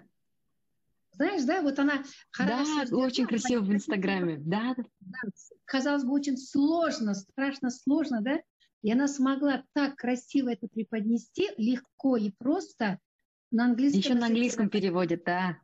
Знаешь, 1.14 1.44
да, 1.44 1.62
вот 1.62 1.78
она 1.78 2.04
хорошо. 2.32 2.86
Да, 2.90 2.98
очень 2.98 3.28
красиво 3.28 3.62
в 3.62 3.72
Инстаграме, 3.72 4.38
да. 4.38 4.76
да. 4.76 4.86
Казалось 5.66 6.04
бы, 6.04 6.12
очень 6.14 6.38
сложно, 6.38 7.14
страшно 7.14 7.70
сложно, 7.70 8.22
да? 8.22 8.42
И 8.82 8.92
она 8.92 9.08
смогла 9.08 9.64
так 9.74 9.96
красиво 9.96 10.50
это 10.50 10.68
преподнести, 10.68 11.50
легко 11.58 12.18
и 12.18 12.32
просто 12.32 13.00
на 13.52 13.66
английском. 13.66 14.00
Еще 14.00 14.14
на 14.16 14.26
английском 14.26 14.70
переводит, 14.70 15.24
да. 15.24 15.58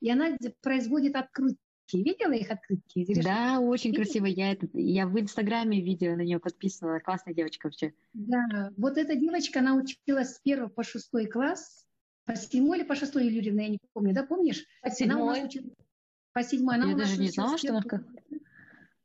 И 0.00 0.10
она 0.10 0.36
производит 0.60 1.16
открытки 1.16 1.58
Видела 1.96 2.32
их 2.32 2.50
открытки? 2.50 3.22
Да, 3.22 3.60
очень 3.60 3.90
Видела? 3.90 4.04
красиво. 4.04 4.26
Я, 4.26 4.52
это, 4.52 4.68
я 4.74 5.06
в 5.06 5.18
Инстаграме 5.18 5.80
видео 5.80 6.16
на 6.16 6.22
нее 6.22 6.38
подписывала. 6.38 6.98
Классная 6.98 7.34
девочка 7.34 7.66
вообще. 7.66 7.94
Да, 8.12 8.72
вот 8.76 8.98
эта 8.98 9.16
девочка, 9.16 9.60
она 9.60 9.74
училась 9.74 10.34
с 10.34 10.40
первого 10.40 10.68
по 10.68 10.82
шестой 10.82 11.26
класс. 11.26 11.86
по 12.24 12.36
седьмой 12.36 12.78
или 12.78 12.86
по 12.86 12.94
шестой 12.94 13.26
Юрьевна, 13.28 13.62
я 13.62 13.68
не 13.68 13.78
помню, 13.92 14.14
да, 14.14 14.22
помнишь? 14.22 14.64
По 14.82 14.90
седьмой. 14.90 15.38
Она 15.38 15.46
училась, 15.46 15.72
по 16.32 16.42
седьмой. 16.42 16.74
Она 16.76 16.88
я 16.88 16.94
у 16.94 16.98
нас 16.98 17.08
даже 17.08 17.20
не 17.20 17.30
знала, 17.30 17.56
что 17.56 17.70
она 17.70 17.82
как... 17.82 18.04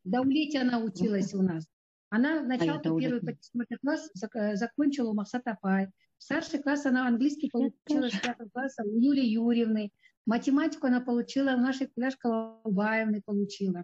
Даулете 0.03 0.59
она 0.59 0.79
училась 0.79 1.33
у 1.33 1.41
нас. 1.41 1.65
Она 2.09 2.41
в 2.41 2.47
начале 2.47 2.73
а 2.73 2.79
первый 2.79 3.21
по 3.21 3.77
класс 3.81 4.09
э, 4.35 4.55
закончила 4.55 5.09
у 5.09 5.13
Максата 5.13 5.57
Пай. 5.61 5.87
Старший 6.19 6.61
класс 6.61 6.85
она 6.85 7.07
английский 7.07 7.49
получила 7.49 8.07
с 8.07 8.19
пятого 8.19 8.49
класса 8.49 8.83
у 8.83 8.99
Юлии 8.99 9.25
Юрьевны. 9.25 9.91
Математику 10.25 10.87
она 10.87 11.01
получила 11.01 11.51
у 11.51 11.57
нашей 11.57 11.87
Куляш 11.87 12.15
Колобаевны 12.15 13.21
получила. 13.25 13.83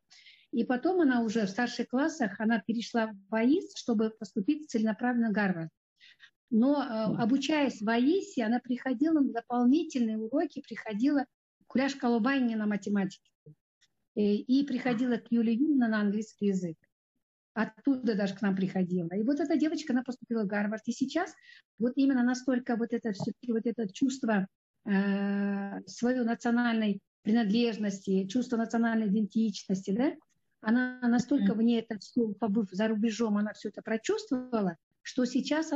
И 0.52 0.64
потом 0.64 1.02
она 1.02 1.22
уже 1.22 1.46
в 1.46 1.50
старших 1.50 1.90
классах, 1.90 2.40
она 2.40 2.60
перешла 2.60 3.12
в 3.30 3.36
АИС, 3.36 3.76
чтобы 3.76 4.12
поступить 4.12 4.70
целенаправленно 4.70 5.30
в 5.30 5.34
Гарвард. 5.34 5.70
Но 6.50 6.82
э, 6.82 7.22
обучаясь 7.22 7.82
в 7.82 7.88
АИСе, 7.88 8.44
она 8.44 8.60
приходила 8.60 9.20
на 9.20 9.32
дополнительные 9.32 10.18
уроки, 10.18 10.62
приходила 10.62 11.26
Куляш 11.68 11.94
Колобайне 11.96 12.56
на 12.56 12.66
математике. 12.66 13.30
И, 14.16 14.42
и 14.42 14.66
приходила 14.66 15.18
к 15.18 15.28
Юлии 15.30 15.54
Юрьевне 15.54 15.88
на 15.88 16.02
английский 16.02 16.48
язык. 16.48 16.78
Оттуда 17.54 18.16
даже 18.16 18.36
к 18.36 18.42
нам 18.42 18.56
приходила. 18.56 19.10
И 19.14 19.24
вот 19.24 19.40
эта 19.40 19.56
девочка, 19.56 19.94
она 19.94 20.04
поступила 20.04 20.44
в 20.44 20.48
Гарвард. 20.48 20.82
И 20.88 20.92
сейчас 20.94 21.34
вот 21.78 21.94
именно 21.96 22.24
настолько 22.24 22.76
вот 22.76 22.92
это 22.92 23.12
все-таки 23.12 23.52
вот 23.52 23.66
это 23.66 23.88
чувство 23.94 24.48
э, 24.90 25.82
своей 25.86 26.20
национальной 26.20 27.00
принадлежности, 27.22 28.28
чувство 28.28 28.58
национальной 28.58 29.08
идентичности, 29.08 29.92
да, 29.92 30.14
она 30.62 31.00
настолько 31.02 31.54
в 31.54 31.62
ней 31.62 31.80
это 31.80 32.00
все, 32.00 32.34
побыв 32.34 32.70
за 32.72 32.88
рубежом, 32.88 33.38
она 33.38 33.54
все 33.54 33.70
это 33.70 33.82
прочувствовала, 33.82 34.78
что 35.02 35.26
сейчас 35.26 35.72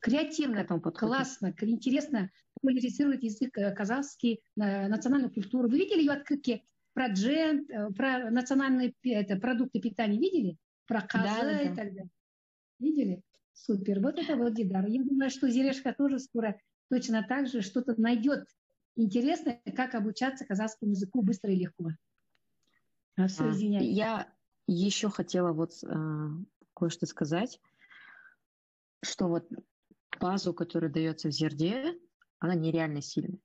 креативно, 0.00 0.64
классно, 0.64 1.54
интересно 1.60 2.30
популяризирует 2.54 3.22
язык 3.22 3.56
э, 3.58 3.72
казахский, 3.74 4.40
национальную 4.56 5.32
культуру. 5.32 5.68
Вы 5.68 5.78
видели 5.78 6.00
ее 6.00 6.12
открытки 6.12 6.64
про 6.92 7.08
джен, 7.08 7.66
э, 7.70 7.90
про 7.92 8.30
национальные 8.30 8.94
это, 9.04 9.36
продукты 9.36 9.80
питания, 9.80 10.18
видели? 10.18 10.56
Про 10.86 11.02
коза 11.02 11.42
да, 11.42 11.60
и 11.60 11.68
так 11.68 11.76
далее. 11.76 12.08
Видели? 12.78 13.22
Супер. 13.52 14.00
Вот 14.00 14.18
это 14.18 14.36
вот 14.36 14.54
Дидар. 14.54 14.86
Я 14.86 15.02
думаю, 15.02 15.30
что 15.30 15.48
Зерешка 15.48 15.92
тоже 15.92 16.18
скоро 16.18 16.58
точно 16.90 17.22
так 17.22 17.46
же 17.46 17.62
что-то 17.62 18.00
найдет 18.00 18.46
интересное, 18.96 19.62
как 19.76 19.94
обучаться 19.94 20.44
казахскому 20.44 20.92
языку 20.92 21.22
быстро 21.22 21.52
и 21.52 21.56
легко. 21.56 21.90
А 23.16 23.28
все, 23.28 23.50
извиняюсь. 23.50 23.96
Я 23.96 24.32
еще 24.66 25.08
хотела 25.10 25.52
вот 25.52 25.72
э, 25.82 26.28
кое-что 26.74 27.06
сказать, 27.06 27.60
что 29.02 29.28
вот 29.28 29.48
базу, 30.20 30.52
которая 30.52 30.90
дается 30.90 31.28
в 31.28 31.32
Зерде, 31.32 31.98
она 32.38 32.54
нереально 32.54 33.00
сильная. 33.00 33.38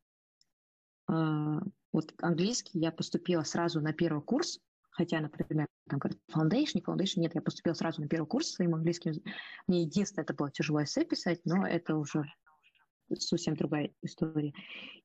Э, 1.10 1.60
вот 1.92 2.14
английский 2.20 2.80
я 2.80 2.92
поступила 2.92 3.44
сразу 3.44 3.80
на 3.82 3.94
первый 3.94 4.22
курс, 4.22 4.60
хотя, 4.92 5.22
например, 5.22 5.68
там 5.88 6.00
говорят, 6.00 6.20
foundation, 6.32 6.84
foundation, 6.86 7.22
нет, 7.22 7.36
я 7.36 7.42
поступила 7.42 7.74
сразу 7.74 8.02
на 8.02 8.08
первый 8.08 8.28
курс 8.28 8.50
своим 8.50 8.76
английским. 8.76 9.14
Мне 9.68 9.84
единственное, 9.84 10.24
это 10.24 10.34
было 10.34 10.52
тяжело 10.52 10.84
эссе 10.84 11.06
писать, 11.06 11.42
но 11.46 11.68
это 11.68 11.96
уже 11.96 12.26
совсем 13.18 13.56
другая 13.56 13.92
история. 14.02 14.54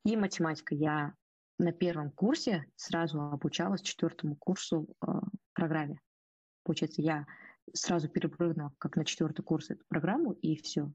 И 0.04 0.16
математика. 0.16 0.74
Я 0.74 1.14
на 1.58 1.72
первом 1.72 2.10
курсе 2.10 2.64
сразу 2.76 3.20
обучалась 3.20 3.82
четвертому 3.82 4.36
курсу 4.36 4.88
э, 5.06 5.10
программе. 5.54 6.00
Получается, 6.62 7.02
я 7.02 7.26
сразу 7.74 8.08
перепрыгнула 8.08 8.72
как 8.78 8.96
на 8.96 9.04
четвертый 9.04 9.42
курс 9.42 9.70
эту 9.70 9.84
программу, 9.88 10.32
и 10.32 10.56
все. 10.56 10.92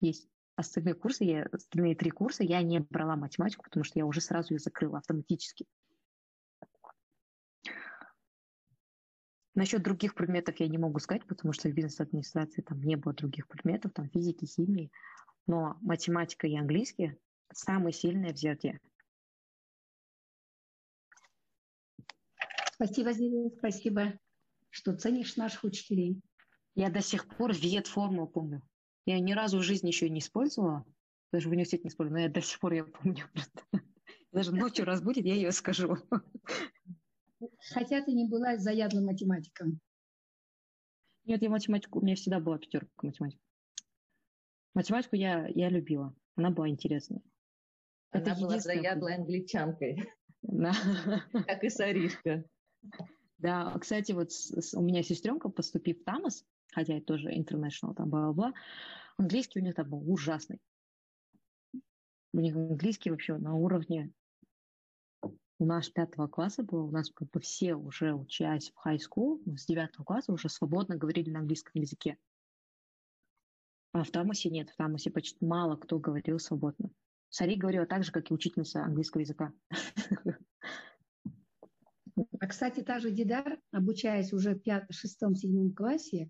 Есть 0.00 0.28
остальные 0.56 0.94
курсы, 0.94 1.24
я, 1.24 1.46
остальные 1.52 1.96
три 1.96 2.10
курса 2.10 2.42
я 2.42 2.62
не 2.62 2.80
брала 2.80 3.16
математику, 3.16 3.64
потому 3.64 3.84
что 3.84 3.98
я 3.98 4.06
уже 4.06 4.20
сразу 4.20 4.54
ее 4.54 4.58
закрыла 4.58 4.98
автоматически. 4.98 5.66
Насчет 9.54 9.82
других 9.82 10.14
предметов 10.14 10.56
я 10.60 10.68
не 10.68 10.78
могу 10.78 10.98
сказать, 10.98 11.26
потому 11.26 11.52
что 11.52 11.68
в 11.68 11.74
бизнес-администрации 11.74 12.62
там 12.62 12.80
не 12.80 12.96
было 12.96 13.12
других 13.12 13.46
предметов, 13.48 13.92
там 13.92 14.08
физики, 14.08 14.46
химии. 14.46 14.90
Но 15.46 15.76
математика 15.80 16.46
и 16.46 16.56
английский 16.56 17.16
самые 17.52 17.92
сильные 17.92 18.32
в 18.32 18.38
ЗЕРТе. 18.38 18.80
Спасибо, 22.72 23.12
Зелена, 23.12 23.50
спасибо, 23.50 24.18
что 24.70 24.96
ценишь 24.96 25.36
наших 25.36 25.64
учителей. 25.64 26.20
Я 26.74 26.90
до 26.90 27.00
сих 27.00 27.28
пор 27.28 27.54
вет 27.54 27.86
форму 27.86 28.26
помню. 28.26 28.62
Я 29.04 29.20
ни 29.20 29.32
разу 29.32 29.58
в 29.58 29.62
жизни 29.62 29.88
еще 29.88 30.08
не 30.08 30.20
использовала, 30.20 30.84
даже 31.32 31.48
в 31.48 31.52
университете 31.52 31.84
не 31.84 31.88
использовала, 31.90 32.18
но 32.18 32.24
я 32.24 32.32
до 32.32 32.40
сих 32.40 32.58
пор 32.60 32.72
ее 32.72 32.84
помню. 32.84 33.24
Даже 34.32 34.54
ночью 34.54 34.86
разбудит, 34.86 35.26
я 35.26 35.34
ее 35.34 35.52
скажу. 35.52 35.96
Хотя 37.72 38.02
ты 38.02 38.12
не 38.12 38.26
была 38.26 38.56
заядлым 38.56 39.06
математиком. 39.06 39.80
Нет, 41.24 41.42
я 41.42 41.50
математику, 41.50 42.00
у 42.00 42.02
меня 42.02 42.16
всегда 42.16 42.40
была 42.40 42.58
пятерка 42.58 42.88
математика. 43.02 43.42
Математику 44.74 45.16
я, 45.16 45.46
я 45.48 45.68
любила, 45.68 46.14
она 46.36 46.50
была 46.50 46.68
интересная. 46.68 47.22
Она 48.10 48.22
Это 48.22 48.40
была 48.40 48.58
заядлой 48.58 49.14
англичанкой. 49.16 50.10
Да. 50.42 50.72
Как 51.46 51.64
и 51.64 51.68
Саришка. 51.68 52.44
Да, 53.38 53.76
кстати, 53.78 54.12
вот 54.12 54.32
с, 54.32 54.74
у 54.74 54.80
меня 54.80 55.02
сестренка, 55.02 55.48
поступив 55.48 56.00
в 56.00 56.04
Тамас, 56.04 56.44
хотя 56.72 56.94
это 56.94 57.06
тоже 57.06 57.32
international, 57.32 57.94
там 57.94 58.08
бла-бла-бла, 58.08 58.52
английский 59.16 59.60
у 59.60 59.62
нее 59.62 59.72
там 59.72 59.88
был 59.90 60.10
ужасный. 60.10 60.60
У 62.32 62.40
них 62.40 62.56
английский 62.56 63.10
вообще 63.10 63.36
на 63.36 63.54
уровне 63.54 64.12
у 65.58 65.64
нас 65.64 65.88
пятого 65.88 66.26
класса 66.26 66.64
было, 66.64 66.82
у 66.82 66.90
нас 66.90 67.10
как 67.10 67.30
бы 67.30 67.40
все 67.40 67.74
уже 67.74 68.14
учась 68.14 68.72
в 68.74 68.86
high 68.86 68.98
school, 68.98 69.40
с 69.56 69.66
девятого 69.66 70.04
класса 70.04 70.32
уже 70.32 70.48
свободно 70.48 70.96
говорили 70.96 71.30
на 71.30 71.38
английском 71.38 71.80
языке. 71.80 72.18
А 73.92 74.04
в 74.04 74.10
Тамасе 74.10 74.48
нет, 74.48 74.70
в 74.70 74.76
Тамасе 74.76 75.10
почти 75.10 75.44
мало 75.44 75.76
кто 75.76 75.98
говорил 75.98 76.38
свободно. 76.38 76.90
Сари 77.28 77.56
говорила 77.56 77.86
так 77.86 78.04
же, 78.04 78.12
как 78.12 78.30
и 78.30 78.34
учительница 78.34 78.82
английского 78.82 79.20
языка. 79.20 79.52
А, 82.40 82.46
кстати, 82.46 82.80
та 82.80 82.98
же 82.98 83.10
Дидар, 83.10 83.58
обучаясь 83.70 84.32
уже 84.32 84.54
в 84.54 84.60
пятом, 84.60 84.88
шестом, 84.90 85.34
седьмом 85.34 85.72
классе, 85.72 86.28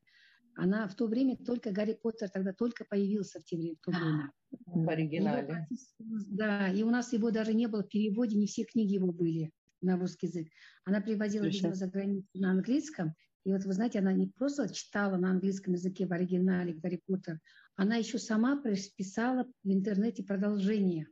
она 0.55 0.87
в 0.87 0.95
то 0.95 1.07
время 1.07 1.37
только 1.37 1.73
Гарри 1.73 1.99
Поттер 2.01 2.29
тогда 2.29 2.53
только 2.53 2.85
появился 2.85 3.41
в, 3.41 3.45
те, 3.45 3.57
в 3.57 3.81
то 3.81 3.91
время. 3.91 4.31
В 4.67 4.89
оригинале. 4.89 5.67
Его, 5.99 6.21
да, 6.29 6.69
и 6.69 6.83
у 6.83 6.91
нас 6.91 7.13
его 7.13 7.31
даже 7.31 7.55
не 7.55 7.67
было 7.67 7.83
в 7.83 7.89
переводе, 7.89 8.37
не 8.37 8.47
все 8.47 8.65
книги 8.65 8.95
его 8.95 9.13
были 9.13 9.51
на 9.81 9.97
русский 9.97 10.27
язык. 10.27 10.49
Она 10.85 11.01
привозила, 11.01 11.45
видимо, 11.45 11.75
за 11.75 11.89
границу 11.89 12.29
на 12.35 12.51
английском, 12.51 13.15
и 13.45 13.53
вот 13.53 13.65
вы 13.65 13.73
знаете, 13.73 13.99
она 13.99 14.13
не 14.13 14.29
просто 14.29 14.73
читала 14.73 15.17
на 15.17 15.31
английском 15.31 15.75
языке 15.75 16.07
в 16.07 16.13
оригинале 16.13 16.75
Гарри 16.75 17.01
Поттер, 17.07 17.41
она 17.75 17.97
еще 17.97 18.19
сама 18.19 18.63
писала 18.97 19.47
в 19.65 19.71
интернете 19.71 20.23
продолжение. 20.23 21.09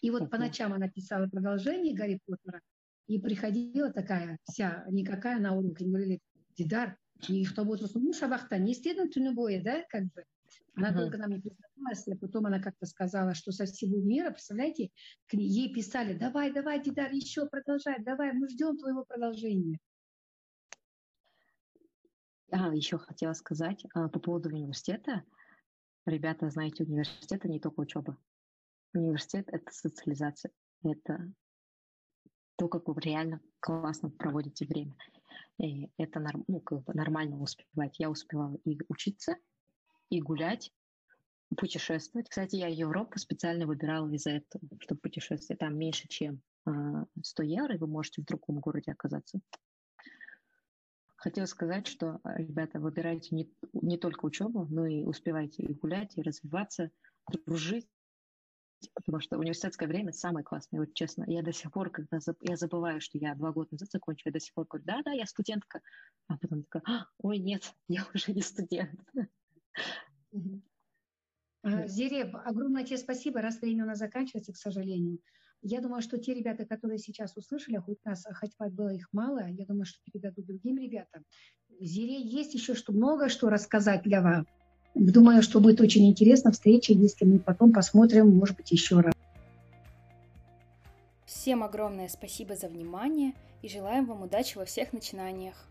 И 0.00 0.10
вот 0.10 0.30
по 0.30 0.38
ночам 0.38 0.72
она 0.72 0.88
писала 0.88 1.26
продолжение 1.26 1.94
Гарри 1.94 2.20
Поттера, 2.24 2.60
и 3.06 3.20
приходила 3.20 3.92
такая 3.92 4.38
вся, 4.44 4.84
никакая 4.90 5.38
на 5.38 5.56
урок, 5.56 5.80
и 5.80 5.84
говорили, 5.84 6.20
Дидар, 6.56 6.96
никто 7.28 7.64
будет 7.64 7.94
ну 7.94 8.12
шабахта, 8.12 8.58
не 8.58 8.74
стыдно 8.74 9.08
тюнебоя, 9.08 9.62
да, 9.62 9.84
как 9.88 10.04
бы. 10.04 10.24
Она 10.74 10.90
uh-huh. 10.90 10.94
только 10.94 11.18
нам 11.18 11.30
не 11.30 11.40
признавалась, 11.40 12.06
а 12.06 12.16
потом 12.16 12.46
она 12.46 12.60
как-то 12.60 12.86
сказала, 12.86 13.34
что 13.34 13.50
со 13.50 13.64
всего 13.64 14.00
мира, 14.00 14.30
представляете, 14.30 14.90
ей 15.32 15.72
писали, 15.72 16.14
давай, 16.16 16.52
давай, 16.52 16.82
Дидар, 16.82 17.10
еще 17.12 17.46
продолжай, 17.48 18.02
давай, 18.02 18.32
мы 18.32 18.48
ждем 18.48 18.76
твоего 18.76 19.04
продолжения. 19.04 19.78
А, 22.50 22.74
еще 22.74 22.98
хотела 22.98 23.32
сказать 23.32 23.84
а, 23.94 24.08
по 24.08 24.20
поводу 24.20 24.48
университета. 24.48 25.24
Ребята, 26.06 26.50
знаете, 26.50 26.84
университет 26.84 27.40
это 27.40 27.48
не 27.48 27.58
только 27.58 27.80
учеба. 27.80 28.16
Университет— 28.94 29.48
это 29.52 29.72
социализация. 29.72 30.52
Это 30.84 31.32
то, 32.56 32.68
как 32.68 32.86
вы 32.88 33.00
реально 33.00 33.40
классно 33.60 34.10
проводите 34.10 34.64
время. 34.66 34.96
И 35.58 35.90
это 35.98 36.20
норм, 36.20 36.44
ну, 36.46 36.60
как 36.60 36.84
бы 36.84 36.94
нормально 36.94 37.36
успевать. 37.38 37.98
Я 37.98 38.10
успевала 38.10 38.56
и 38.64 38.78
учиться, 38.88 39.36
и 40.10 40.20
гулять, 40.20 40.72
путешествовать. 41.56 42.28
Кстати, 42.28 42.56
я 42.56 42.68
Европу 42.68 43.18
специально 43.18 43.66
выбирала 43.66 44.08
из-за 44.12 44.30
этого, 44.30 44.62
чтобы 44.80 45.00
путешествовать. 45.00 45.58
Там 45.58 45.76
меньше, 45.76 46.08
чем 46.08 46.40
100 46.64 47.42
а, 47.42 47.44
евро, 47.44 47.74
и 47.74 47.78
вы 47.78 47.86
можете 47.86 48.22
в 48.22 48.24
другом 48.24 48.60
городе 48.60 48.92
оказаться. 48.92 49.40
Хотела 51.26 51.46
сказать, 51.46 51.88
что, 51.88 52.20
э, 52.22 52.36
ребята, 52.36 52.78
выбирайте 52.78 53.34
не, 53.34 53.52
не 53.72 53.98
только 53.98 54.26
учебу, 54.26 54.64
но 54.70 54.86
и 54.86 55.02
успевайте 55.02 55.64
и 55.64 55.74
гулять, 55.74 56.16
и 56.16 56.22
развиваться, 56.22 56.92
дружить, 57.44 57.88
потому 58.94 59.18
что 59.18 59.36
университетское 59.36 59.88
время 59.88 60.12
самое 60.12 60.44
классное, 60.44 60.78
вот 60.78 60.94
честно. 60.94 61.24
Я 61.26 61.42
до 61.42 61.52
сих 61.52 61.72
пор, 61.72 61.90
когда 61.90 62.20
заб... 62.20 62.36
я 62.42 62.54
забываю, 62.54 63.00
что 63.00 63.18
я 63.18 63.34
два 63.34 63.50
года 63.50 63.70
назад 63.72 63.90
закончила, 63.90 64.28
я 64.28 64.34
до 64.34 64.38
сих 64.38 64.54
пор 64.54 64.66
говорю, 64.68 64.84
да-да, 64.86 65.10
я 65.10 65.26
студентка, 65.26 65.80
а 66.28 66.38
потом 66.38 66.62
такая, 66.62 67.08
ой, 67.18 67.38
нет, 67.38 67.74
я 67.88 68.06
уже 68.14 68.32
не 68.32 68.42
студент. 68.42 69.00
А, 71.64 71.88
Зире, 71.88 72.22
огромное 72.44 72.84
тебе 72.84 72.98
спасибо, 72.98 73.42
раз 73.42 73.60
время 73.60 73.82
у 73.82 73.88
нас 73.88 73.98
заканчивается, 73.98 74.52
к 74.52 74.56
сожалению. 74.56 75.18
Я 75.62 75.80
думаю, 75.80 76.02
что 76.02 76.18
те 76.18 76.34
ребята, 76.34 76.64
которые 76.64 76.98
сейчас 76.98 77.36
услышали, 77.36 77.76
хоть 77.76 78.04
нас, 78.04 78.24
хоть 78.40 78.52
было 78.72 78.90
их 78.90 79.08
мало, 79.12 79.46
я 79.48 79.64
думаю, 79.64 79.84
что 79.84 79.98
передадут 80.04 80.46
другим 80.46 80.78
ребятам. 80.78 81.24
Зире 81.80 82.20
есть 82.20 82.54
еще 82.54 82.74
что 82.74 82.92
много 82.92 83.28
что 83.28 83.48
рассказать 83.48 84.02
для 84.02 84.20
вас. 84.20 84.44
Думаю, 84.94 85.42
что 85.42 85.60
будет 85.60 85.80
очень 85.80 86.08
интересно 86.08 86.52
встреча, 86.52 86.92
если 86.92 87.24
мы 87.24 87.38
потом 87.38 87.72
посмотрим, 87.72 88.34
может 88.34 88.56
быть, 88.56 88.70
еще 88.70 89.00
раз. 89.00 89.12
Всем 91.26 91.62
огромное 91.62 92.08
спасибо 92.08 92.54
за 92.54 92.68
внимание 92.68 93.32
и 93.62 93.68
желаем 93.68 94.06
вам 94.06 94.22
удачи 94.22 94.56
во 94.56 94.64
всех 94.64 94.92
начинаниях. 94.92 95.68